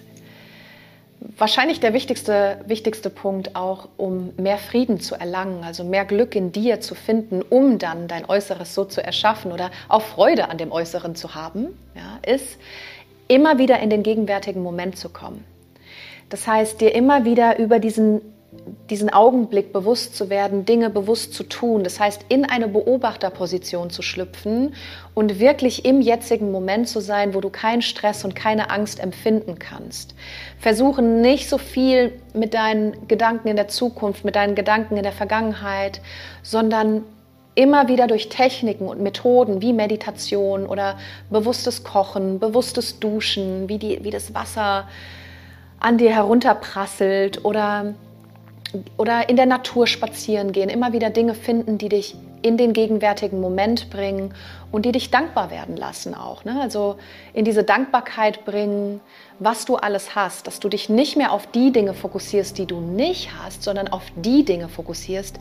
wahrscheinlich 1.38 1.80
der 1.80 1.94
wichtigste, 1.94 2.60
wichtigste 2.68 3.10
Punkt 3.10 3.56
auch, 3.56 3.90
um 3.98 4.34
mehr 4.38 4.58
Frieden 4.58 5.00
zu 5.00 5.16
erlangen, 5.16 5.64
also 5.64 5.84
mehr 5.84 6.06
Glück 6.06 6.36
in 6.36 6.52
dir 6.52 6.82
zu 6.82 6.96
finden, 6.96 7.42
um 7.42 7.80
dann 7.80 8.08
dein 8.08 8.26
Äußeres 8.26 8.74
so 8.76 8.86
zu 8.86 9.04
erschaffen 9.04 9.52
oder 9.52 9.72
auch 9.88 10.02
Freude 10.02 10.50
an 10.50 10.58
dem 10.58 10.72
Äußeren 10.72 11.16
zu 11.16 11.36
haben, 11.36 11.68
ja, 11.96 12.20
ist 12.32 12.58
immer 13.28 13.58
wieder 13.58 13.80
in 13.80 13.90
den 13.90 14.04
gegenwärtigen 14.04 14.62
Moment 14.62 14.98
zu 14.98 15.10
kommen. 15.10 15.44
Das 16.30 16.48
heißt, 16.48 16.82
dir 16.82 16.94
immer 16.94 17.26
wieder 17.26 17.58
über 17.60 17.80
diesen 17.80 18.22
diesen 18.90 19.12
Augenblick 19.12 19.74
bewusst 19.74 20.16
zu 20.16 20.30
werden, 20.30 20.66
Dinge 20.66 20.90
bewusst 20.90 21.34
zu 21.34 21.44
tun. 21.44 21.84
Das 21.84 22.00
heißt, 22.00 22.26
in 22.30 22.46
eine 22.46 22.68
Beobachterposition 22.68 23.90
zu 23.90 24.02
schlüpfen 24.02 24.74
und 25.14 25.40
wirklich 25.40 25.86
im 25.86 26.02
jetzigen 26.02 26.52
Moment 26.52 26.88
zu 26.88 27.00
sein, 27.00 27.34
wo 27.34 27.42
du 27.42 27.50
keinen 27.50 27.82
Stress 27.82 28.26
und 28.26 28.36
keine 28.36 28.70
Angst 28.70 29.00
empfinden 29.00 29.60
kannst. 29.60 30.16
Versuchen 30.60 31.22
nicht 31.22 31.50
so 31.50 31.58
viel 31.58 32.14
mit 32.34 32.54
deinen 32.54 33.08
Gedanken 33.08 33.48
in 33.48 33.56
der 33.56 33.68
Zukunft, 33.68 34.26
mit 34.26 34.36
deinen 34.36 34.56
Gedanken 34.56 34.98
in 34.98 35.04
der 35.04 35.12
Vergangenheit, 35.12 36.02
sondern 36.44 37.04
immer 37.56 37.88
wieder 37.88 38.08
durch 38.08 38.30
Techniken 38.30 38.88
und 38.88 39.02
Methoden 39.02 39.62
wie 39.62 39.74
Meditation 39.74 40.68
oder 40.68 40.98
bewusstes 41.30 41.84
Kochen, 41.84 42.40
bewusstes 42.40 43.00
Duschen, 43.00 43.70
wie, 43.70 43.78
die, 43.78 44.04
wie 44.04 44.12
das 44.12 44.34
Wasser 44.34 44.88
an 45.80 45.98
dir 45.98 46.12
herunterprasselt 46.12 47.46
oder 47.46 47.94
oder 48.98 49.30
in 49.30 49.36
der 49.36 49.46
Natur 49.46 49.88
spazieren 49.88 50.52
gehen, 50.52 50.70
immer 50.70 50.94
wieder 50.94 51.10
Dinge 51.10 51.34
finden, 51.34 51.78
die 51.78 51.90
dich 51.90 52.16
in 52.42 52.58
den 52.58 52.74
gegenwärtigen 52.74 53.42
Moment 53.42 53.90
bringen 53.90 54.34
und 54.72 54.86
die 54.86 54.92
dich 54.92 55.10
dankbar 55.10 55.50
werden 55.50 55.76
lassen 55.76 56.14
auch. 56.14 56.46
Ne? 56.46 56.62
Also 56.62 56.98
in 57.34 57.44
diese 57.44 57.64
Dankbarkeit 57.64 58.46
bringen, 58.46 59.02
was 59.40 59.66
du 59.66 59.78
alles 59.78 60.16
hast, 60.16 60.46
dass 60.46 60.60
du 60.60 60.70
dich 60.70 60.88
nicht 60.88 61.18
mehr 61.18 61.32
auf 61.32 61.48
die 61.48 61.72
Dinge 61.72 61.96
fokussierst, 61.96 62.58
die 62.58 62.68
du 62.68 62.80
nicht 62.80 63.32
hast, 63.42 63.64
sondern 63.64 63.88
auf 63.88 64.04
die 64.16 64.46
Dinge 64.46 64.70
fokussierst, 64.70 65.40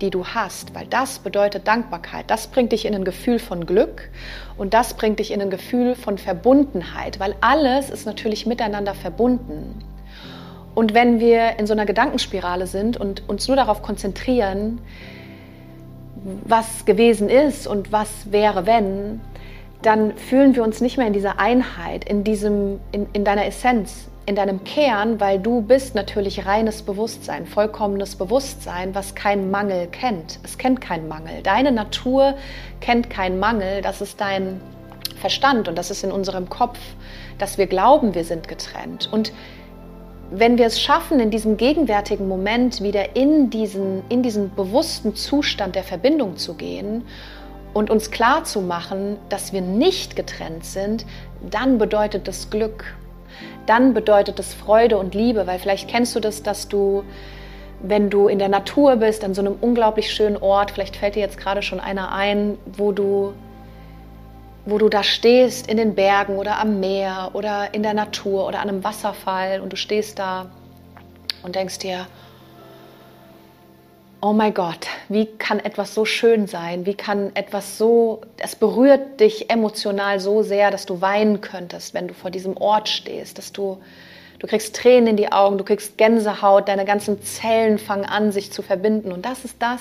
die 0.00 0.10
du 0.10 0.26
hast, 0.26 0.74
weil 0.74 0.86
das 0.86 1.18
bedeutet 1.18 1.68
Dankbarkeit. 1.68 2.30
Das 2.30 2.46
bringt 2.46 2.72
dich 2.72 2.86
in 2.86 2.94
ein 2.94 3.04
Gefühl 3.04 3.38
von 3.38 3.66
Glück 3.66 4.08
und 4.56 4.72
das 4.72 4.94
bringt 4.94 5.18
dich 5.18 5.32
in 5.32 5.42
ein 5.42 5.50
Gefühl 5.50 5.94
von 5.94 6.16
Verbundenheit, 6.16 7.20
weil 7.20 7.34
alles 7.42 7.90
ist 7.90 8.06
natürlich 8.06 8.46
miteinander 8.46 8.94
verbunden. 8.94 9.82
Und 10.76 10.92
wenn 10.92 11.20
wir 11.20 11.58
in 11.58 11.66
so 11.66 11.72
einer 11.72 11.86
Gedankenspirale 11.86 12.66
sind 12.66 12.98
und 12.98 13.26
uns 13.30 13.48
nur 13.48 13.56
darauf 13.56 13.80
konzentrieren, 13.80 14.78
was 16.44 16.84
gewesen 16.84 17.30
ist 17.30 17.66
und 17.66 17.92
was 17.92 18.30
wäre, 18.30 18.66
wenn, 18.66 19.22
dann 19.80 20.14
fühlen 20.18 20.54
wir 20.54 20.62
uns 20.62 20.82
nicht 20.82 20.98
mehr 20.98 21.06
in 21.06 21.14
dieser 21.14 21.40
Einheit, 21.40 22.06
in, 22.06 22.24
diesem, 22.24 22.78
in, 22.92 23.06
in 23.14 23.24
deiner 23.24 23.46
Essenz, 23.46 24.10
in 24.26 24.36
deinem 24.36 24.64
Kern, 24.64 25.18
weil 25.18 25.38
du 25.38 25.62
bist 25.62 25.94
natürlich 25.94 26.44
reines 26.44 26.82
Bewusstsein, 26.82 27.46
vollkommenes 27.46 28.16
Bewusstsein, 28.16 28.94
was 28.94 29.14
keinen 29.14 29.50
Mangel 29.50 29.86
kennt. 29.86 30.40
Es 30.42 30.58
kennt 30.58 30.82
keinen 30.82 31.08
Mangel. 31.08 31.40
Deine 31.42 31.72
Natur 31.72 32.34
kennt 32.82 33.08
keinen 33.08 33.38
Mangel. 33.38 33.80
Das 33.80 34.02
ist 34.02 34.20
dein 34.20 34.60
Verstand 35.18 35.68
und 35.68 35.78
das 35.78 35.90
ist 35.90 36.04
in 36.04 36.12
unserem 36.12 36.50
Kopf, 36.50 36.78
dass 37.38 37.56
wir 37.56 37.66
glauben, 37.66 38.14
wir 38.14 38.24
sind 38.24 38.46
getrennt. 38.46 39.08
Und 39.10 39.32
wenn 40.30 40.58
wir 40.58 40.66
es 40.66 40.80
schaffen, 40.80 41.20
in 41.20 41.30
diesem 41.30 41.56
gegenwärtigen 41.56 42.28
Moment 42.28 42.82
wieder 42.82 43.14
in 43.16 43.50
diesen, 43.50 44.02
in 44.08 44.22
diesen 44.22 44.54
bewussten 44.54 45.14
Zustand 45.14 45.76
der 45.76 45.84
Verbindung 45.84 46.36
zu 46.36 46.54
gehen 46.54 47.04
und 47.74 47.90
uns 47.90 48.10
klar 48.10 48.44
zu 48.44 48.60
machen, 48.60 49.18
dass 49.28 49.52
wir 49.52 49.60
nicht 49.60 50.16
getrennt 50.16 50.64
sind, 50.64 51.06
dann 51.48 51.78
bedeutet 51.78 52.26
das 52.26 52.50
Glück. 52.50 52.96
Dann 53.66 53.94
bedeutet 53.94 54.38
es 54.38 54.54
Freude 54.54 54.98
und 54.98 55.14
Liebe, 55.14 55.46
weil 55.46 55.58
vielleicht 55.58 55.88
kennst 55.88 56.14
du 56.16 56.20
das, 56.20 56.42
dass 56.42 56.68
du, 56.68 57.04
wenn 57.82 58.10
du 58.10 58.28
in 58.28 58.38
der 58.38 58.48
Natur 58.48 58.96
bist, 58.96 59.24
an 59.24 59.34
so 59.34 59.42
einem 59.42 59.56
unglaublich 59.60 60.12
schönen 60.12 60.36
Ort, 60.38 60.70
vielleicht 60.70 60.96
fällt 60.96 61.16
dir 61.16 61.20
jetzt 61.20 61.38
gerade 61.38 61.62
schon 61.62 61.78
einer 61.78 62.12
ein, 62.12 62.58
wo 62.76 62.92
du 62.92 63.32
wo 64.66 64.78
du 64.78 64.88
da 64.88 65.04
stehst 65.04 65.68
in 65.68 65.76
den 65.76 65.94
Bergen 65.94 66.36
oder 66.36 66.58
am 66.58 66.80
Meer 66.80 67.30
oder 67.34 67.72
in 67.72 67.82
der 67.84 67.94
Natur 67.94 68.46
oder 68.46 68.60
an 68.60 68.68
einem 68.68 68.84
Wasserfall 68.84 69.60
und 69.60 69.72
du 69.72 69.76
stehst 69.76 70.18
da 70.18 70.50
und 71.42 71.54
denkst 71.54 71.78
dir, 71.78 72.06
oh 74.20 74.32
mein 74.32 74.52
Gott, 74.52 74.88
wie 75.08 75.26
kann 75.26 75.60
etwas 75.60 75.94
so 75.94 76.04
schön 76.04 76.48
sein? 76.48 76.84
Wie 76.84 76.94
kann 76.94 77.30
etwas 77.36 77.78
so, 77.78 78.22
es 78.38 78.56
berührt 78.56 79.20
dich 79.20 79.50
emotional 79.50 80.18
so 80.18 80.42
sehr, 80.42 80.72
dass 80.72 80.84
du 80.84 81.00
weinen 81.00 81.40
könntest, 81.40 81.94
wenn 81.94 82.08
du 82.08 82.14
vor 82.14 82.32
diesem 82.32 82.56
Ort 82.56 82.88
stehst, 82.88 83.38
dass 83.38 83.52
du, 83.52 83.78
du 84.40 84.48
kriegst 84.48 84.74
Tränen 84.74 85.06
in 85.06 85.16
die 85.16 85.30
Augen, 85.30 85.58
du 85.58 85.64
kriegst 85.64 85.96
Gänsehaut, 85.96 86.66
deine 86.66 86.84
ganzen 86.84 87.22
Zellen 87.22 87.78
fangen 87.78 88.04
an, 88.04 88.32
sich 88.32 88.50
zu 88.50 88.62
verbinden. 88.62 89.12
Und 89.12 89.24
das 89.24 89.44
ist 89.44 89.56
das, 89.60 89.80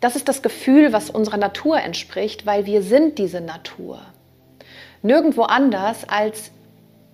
das 0.00 0.16
ist 0.16 0.28
das 0.28 0.42
Gefühl, 0.42 0.92
was 0.92 1.10
unserer 1.10 1.38
Natur 1.38 1.80
entspricht, 1.80 2.46
weil 2.46 2.66
wir 2.66 2.82
sind 2.82 3.18
diese 3.18 3.40
Natur. 3.40 4.00
Nirgendwo 5.02 5.42
anders 5.42 6.08
als, 6.08 6.50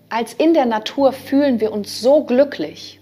als 0.08 0.34
in 0.34 0.54
der 0.54 0.66
Natur 0.66 1.12
fühlen 1.12 1.60
wir 1.60 1.72
uns 1.72 2.00
so 2.00 2.24
glücklich. 2.24 3.00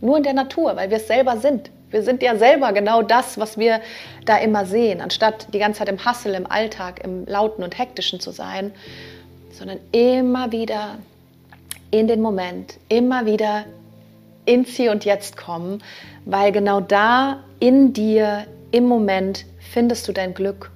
Nur 0.00 0.16
in 0.16 0.22
der 0.22 0.32
Natur, 0.32 0.76
weil 0.76 0.90
wir 0.90 0.96
es 0.96 1.06
selber 1.06 1.36
sind. 1.36 1.70
Wir 1.90 2.02
sind 2.02 2.22
ja 2.22 2.36
selber 2.36 2.72
genau 2.72 3.02
das, 3.02 3.38
was 3.38 3.58
wir 3.58 3.80
da 4.24 4.38
immer 4.38 4.64
sehen, 4.64 5.02
anstatt 5.02 5.48
die 5.52 5.58
ganze 5.58 5.80
Zeit 5.80 5.90
im 5.90 6.02
Hassel, 6.02 6.34
im 6.34 6.50
Alltag, 6.50 7.04
im 7.04 7.26
Lauten 7.26 7.62
und 7.62 7.78
Hektischen 7.78 8.18
zu 8.18 8.30
sein, 8.30 8.72
sondern 9.52 9.78
immer 9.92 10.52
wieder 10.52 10.96
in 11.90 12.08
den 12.08 12.22
Moment, 12.22 12.78
immer 12.88 13.26
wieder 13.26 13.64
ins 14.46 14.70
Hier 14.70 14.90
und 14.90 15.04
Jetzt 15.04 15.36
kommen, 15.36 15.82
weil 16.24 16.50
genau 16.50 16.80
da 16.80 17.44
in 17.60 17.92
dir 17.92 18.46
im 18.72 18.86
Moment 18.86 19.44
findest 19.58 20.08
du 20.08 20.12
dein 20.12 20.34
Glück 20.34 20.70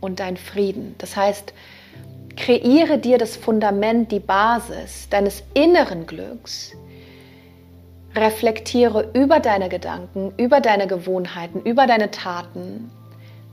und 0.00 0.20
dein 0.20 0.36
Frieden. 0.36 0.94
Das 0.98 1.16
heißt, 1.16 1.52
kreiere 2.36 2.98
dir 2.98 3.18
das 3.18 3.36
Fundament, 3.36 4.12
die 4.12 4.20
Basis 4.20 5.08
deines 5.08 5.42
inneren 5.54 6.06
Glücks. 6.06 6.72
Reflektiere 8.14 9.10
über 9.14 9.40
deine 9.40 9.68
Gedanken, 9.68 10.32
über 10.36 10.60
deine 10.60 10.86
Gewohnheiten, 10.86 11.62
über 11.62 11.86
deine 11.86 12.10
Taten. 12.10 12.90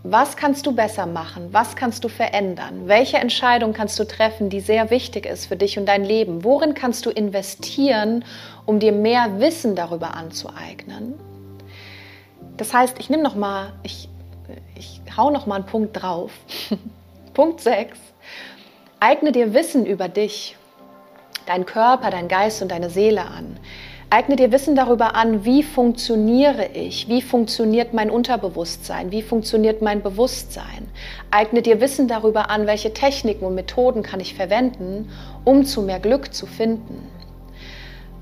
Was 0.04 0.38
kannst 0.38 0.66
du 0.66 0.72
besser 0.74 1.06
machen? 1.06 1.50
Was 1.52 1.76
kannst 1.76 2.04
du 2.04 2.08
verändern? 2.08 2.84
Welche 2.86 3.18
Entscheidung 3.18 3.74
kannst 3.74 4.00
du 4.00 4.06
treffen, 4.06 4.50
die 4.50 4.62
sehr 4.62 4.90
wichtig 4.90 5.26
ist 5.26 5.48
für 5.48 5.58
dich 5.58 5.78
und 5.78 5.86
dein 5.86 6.06
Leben? 6.06 6.44
Worin 6.44 6.74
kannst 6.74 7.06
du 7.06 7.10
investieren, 7.10 8.24
um 8.66 8.80
dir 8.80 8.94
mehr 8.94 9.40
Wissen 9.40 9.76
darüber 9.76 10.16
anzueignen? 10.16 11.16
Das 12.58 12.74
heißt, 12.74 12.98
ich 13.00 13.10
nehme 13.10 13.24
noch 13.24 13.36
mal, 13.36 13.74
ich, 13.84 14.10
ich 14.76 15.02
hau 15.16 15.30
noch 15.30 15.46
mal 15.46 15.56
einen 15.56 15.66
Punkt 15.66 16.02
drauf. 16.02 16.32
Punkt 17.34 17.62
6. 17.62 17.98
Eigne 19.00 19.32
dir 19.32 19.54
Wissen 19.54 19.86
über 19.86 20.10
dich, 20.10 20.58
deinen 21.46 21.68
Körper, 21.68 22.10
deinen 22.10 22.28
Geist 22.28 22.64
und 22.64 22.72
deine 22.72 22.90
Seele 22.90 23.22
an. 23.26 23.58
Eigne 24.10 24.38
dir 24.38 24.52
Wissen 24.54 24.76
darüber 24.76 25.16
an, 25.16 25.44
wie 25.44 25.64
funktioniere 25.64 26.68
ich, 26.74 27.10
wie 27.10 27.22
funktioniert 27.22 27.94
mein 27.94 28.10
Unterbewusstsein, 28.10 29.12
wie 29.12 29.22
funktioniert 29.22 29.82
mein 29.82 30.02
Bewusstsein. 30.02 30.88
Eigne 31.30 31.62
dir 31.62 31.82
Wissen 31.82 32.08
darüber 32.08 32.50
an, 32.50 32.68
welche 32.68 32.94
Techniken 32.94 33.46
und 33.46 33.54
Methoden 33.56 34.04
kann 34.04 34.22
ich 34.22 34.34
verwenden, 34.34 35.12
um 35.44 35.66
zu 35.66 35.82
mehr 35.82 36.00
Glück 36.00 36.34
zu 36.34 36.46
finden. 36.46 37.17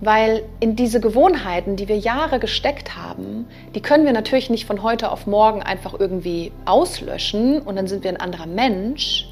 Weil 0.02 0.44
in 0.60 0.76
diese 0.76 1.00
Gewohnheiten, 1.00 1.78
die 1.78 1.88
wir 1.88 1.98
Jahre 1.98 2.40
gesteckt 2.40 2.96
haben, 2.98 3.48
die 3.74 3.82
können 3.82 4.06
wir 4.06 4.12
natürlich 4.12 4.50
nicht 4.50 4.66
von 4.66 4.84
heute 4.84 5.12
auf 5.12 5.26
morgen 5.26 5.64
einfach 5.64 5.98
irgendwie 5.98 6.52
auslöschen 6.66 7.62
und 7.62 7.76
dann 7.78 7.88
sind 7.88 8.04
wir 8.04 8.12
ein 8.12 8.20
anderer 8.20 8.46
Mensch, 8.46 9.28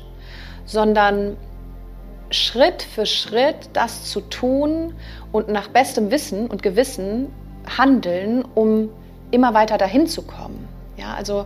sondern 0.65 1.35
Schritt 2.29 2.81
für 2.81 3.05
Schritt 3.05 3.69
das 3.73 4.05
zu 4.05 4.21
tun 4.21 4.93
und 5.31 5.49
nach 5.49 5.67
bestem 5.67 6.11
Wissen 6.11 6.47
und 6.47 6.63
Gewissen 6.63 7.31
handeln, 7.77 8.43
um 8.55 8.89
immer 9.31 9.53
weiter 9.53 9.77
dahin 9.77 10.07
zu 10.07 10.23
kommen. 10.23 10.67
Ja, 10.97 11.13
also 11.13 11.45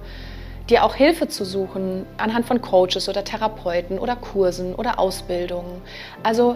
dir 0.69 0.83
auch 0.83 0.95
Hilfe 0.95 1.27
zu 1.27 1.45
suchen 1.45 2.05
anhand 2.17 2.45
von 2.45 2.61
Coaches 2.61 3.07
oder 3.09 3.23
Therapeuten 3.23 3.99
oder 3.99 4.15
Kursen 4.15 4.75
oder 4.75 4.99
Ausbildungen. 4.99 5.81
Also 6.23 6.55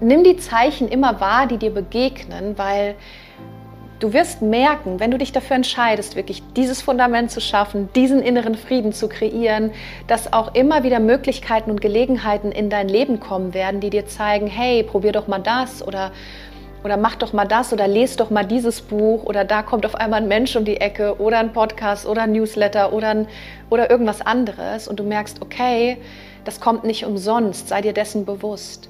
nimm 0.00 0.24
die 0.24 0.36
Zeichen 0.36 0.88
immer 0.88 1.20
wahr, 1.20 1.46
die 1.46 1.58
dir 1.58 1.70
begegnen, 1.70 2.58
weil 2.58 2.96
du 3.98 4.12
wirst 4.12 4.42
merken, 4.42 5.00
wenn 5.00 5.10
du 5.10 5.18
dich 5.18 5.32
dafür 5.32 5.56
entscheidest, 5.56 6.16
wirklich 6.16 6.42
dieses 6.54 6.82
Fundament 6.82 7.30
zu 7.30 7.40
schaffen, 7.40 7.88
diesen 7.94 8.20
inneren 8.20 8.54
Frieden 8.54 8.92
zu 8.92 9.08
kreieren, 9.08 9.72
dass 10.06 10.32
auch 10.32 10.54
immer 10.54 10.82
wieder 10.82 11.00
Möglichkeiten 11.00 11.70
und 11.70 11.80
Gelegenheiten 11.80 12.52
in 12.52 12.68
dein 12.68 12.88
Leben 12.88 13.20
kommen 13.20 13.54
werden, 13.54 13.80
die 13.80 13.90
dir 13.90 14.06
zeigen, 14.06 14.46
hey, 14.46 14.82
probier 14.82 15.12
doch 15.12 15.28
mal 15.28 15.38
das 15.38 15.86
oder 15.86 16.12
oder 16.84 16.96
mach 16.96 17.16
doch 17.16 17.32
mal 17.32 17.46
das 17.46 17.72
oder 17.72 17.88
lese 17.88 18.16
doch 18.16 18.30
mal 18.30 18.44
dieses 18.44 18.80
Buch 18.80 19.24
oder 19.24 19.44
da 19.44 19.62
kommt 19.62 19.84
auf 19.86 19.96
einmal 19.96 20.22
ein 20.22 20.28
Mensch 20.28 20.54
um 20.54 20.64
die 20.64 20.76
Ecke 20.76 21.20
oder 21.20 21.38
ein 21.38 21.52
Podcast 21.52 22.06
oder 22.06 22.22
ein 22.22 22.32
Newsletter 22.32 22.92
oder, 22.92 23.08
ein, 23.08 23.28
oder 23.70 23.90
irgendwas 23.90 24.20
anderes 24.20 24.86
und 24.86 25.00
du 25.00 25.02
merkst, 25.02 25.42
okay, 25.42 25.96
das 26.44 26.60
kommt 26.60 26.84
nicht 26.84 27.04
umsonst, 27.04 27.66
sei 27.66 27.80
dir 27.80 27.92
dessen 27.92 28.24
bewusst 28.24 28.88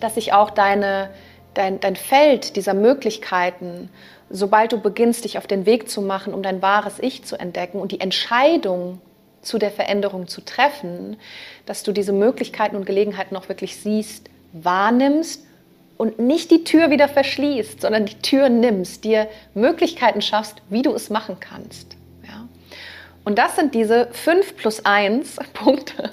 dass 0.00 0.14
sich 0.14 0.32
auch 0.32 0.50
deine, 0.50 1.10
dein, 1.54 1.80
dein 1.80 1.96
Feld 1.96 2.56
dieser 2.56 2.74
Möglichkeiten, 2.74 3.90
sobald 4.30 4.72
du 4.72 4.80
beginnst, 4.80 5.24
dich 5.24 5.38
auf 5.38 5.46
den 5.46 5.66
Weg 5.66 5.88
zu 5.88 6.00
machen, 6.00 6.34
um 6.34 6.42
dein 6.42 6.62
wahres 6.62 6.98
Ich 6.98 7.24
zu 7.24 7.36
entdecken 7.36 7.78
und 7.78 7.92
die 7.92 8.00
Entscheidung 8.00 9.00
zu 9.42 9.58
der 9.58 9.70
Veränderung 9.70 10.26
zu 10.26 10.40
treffen, 10.40 11.16
dass 11.64 11.82
du 11.82 11.92
diese 11.92 12.12
Möglichkeiten 12.12 12.76
und 12.76 12.84
Gelegenheiten 12.84 13.36
auch 13.36 13.48
wirklich 13.48 13.76
siehst, 13.76 14.28
wahrnimmst 14.52 15.44
und 15.96 16.18
nicht 16.18 16.50
die 16.50 16.64
Tür 16.64 16.90
wieder 16.90 17.08
verschließt, 17.08 17.80
sondern 17.80 18.06
die 18.06 18.18
Tür 18.18 18.48
nimmst, 18.48 19.04
dir 19.04 19.28
Möglichkeiten 19.54 20.20
schaffst, 20.20 20.56
wie 20.68 20.82
du 20.82 20.92
es 20.92 21.10
machen 21.10 21.38
kannst. 21.40 21.96
Ja? 22.26 22.48
Und 23.24 23.38
das 23.38 23.56
sind 23.56 23.74
diese 23.74 24.08
5 24.12 24.56
plus 24.56 24.84
1 24.84 25.36
Punkte, 25.54 26.12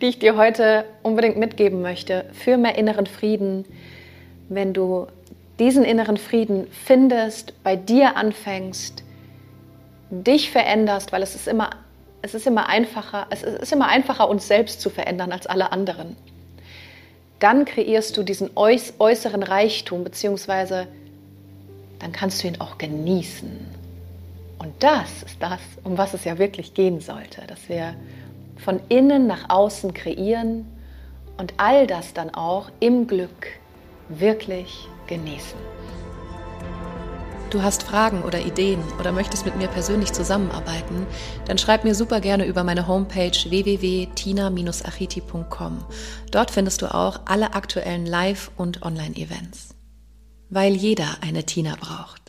die 0.00 0.06
ich 0.06 0.18
dir 0.18 0.36
heute 0.36 0.84
unbedingt 1.02 1.36
mitgeben 1.36 1.82
möchte 1.82 2.26
für 2.32 2.56
mehr 2.56 2.76
inneren 2.76 3.06
Frieden, 3.06 3.64
wenn 4.48 4.72
du 4.72 5.06
diesen 5.58 5.84
inneren 5.84 6.16
Frieden 6.16 6.66
findest, 6.70 7.52
bei 7.62 7.76
dir 7.76 8.16
anfängst, 8.16 9.04
dich 10.10 10.50
veränderst, 10.50 11.12
weil 11.12 11.22
es 11.22 11.34
ist 11.34 11.48
immer, 11.48 11.70
es 12.22 12.34
ist 12.34 12.46
immer 12.46 12.68
einfacher, 12.68 13.26
es 13.30 13.42
ist 13.42 13.72
immer 13.72 13.88
einfacher, 13.88 14.28
uns 14.28 14.48
selbst 14.48 14.80
zu 14.80 14.90
verändern 14.90 15.32
als 15.32 15.46
alle 15.46 15.72
anderen 15.72 16.16
dann 17.40 17.64
kreierst 17.64 18.16
du 18.16 18.22
diesen 18.22 18.50
äußeren 18.54 19.42
Reichtum, 19.42 20.04
beziehungsweise 20.04 20.86
dann 21.98 22.12
kannst 22.12 22.42
du 22.42 22.48
ihn 22.48 22.60
auch 22.60 22.78
genießen. 22.78 23.50
Und 24.58 24.74
das 24.78 25.22
ist 25.22 25.42
das, 25.42 25.60
um 25.82 25.98
was 25.98 26.14
es 26.14 26.24
ja 26.24 26.38
wirklich 26.38 26.74
gehen 26.74 27.00
sollte, 27.00 27.46
dass 27.46 27.68
wir 27.68 27.94
von 28.60 28.80
innen 28.88 29.26
nach 29.26 29.48
außen 29.48 29.94
kreieren 29.94 30.66
und 31.38 31.54
all 31.56 31.86
das 31.86 32.14
dann 32.14 32.34
auch 32.34 32.70
im 32.80 33.06
Glück 33.06 33.46
wirklich 34.08 34.88
genießen. 35.06 35.58
Du 37.50 37.62
hast 37.62 37.82
Fragen 37.82 38.22
oder 38.22 38.40
Ideen 38.40 38.82
oder 39.00 39.10
möchtest 39.10 39.44
mit 39.44 39.56
mir 39.56 39.66
persönlich 39.66 40.12
zusammenarbeiten, 40.12 41.04
dann 41.46 41.58
schreib 41.58 41.82
mir 41.82 41.96
super 41.96 42.20
gerne 42.20 42.46
über 42.46 42.62
meine 42.62 42.86
Homepage 42.86 43.32
www.tina-achiti.com. 43.32 45.84
Dort 46.30 46.52
findest 46.52 46.82
du 46.82 46.94
auch 46.94 47.22
alle 47.24 47.54
aktuellen 47.54 48.06
Live- 48.06 48.52
und 48.56 48.82
Online-Events. 48.82 49.74
Weil 50.48 50.76
jeder 50.76 51.08
eine 51.22 51.42
Tina 51.42 51.74
braucht. 51.74 52.19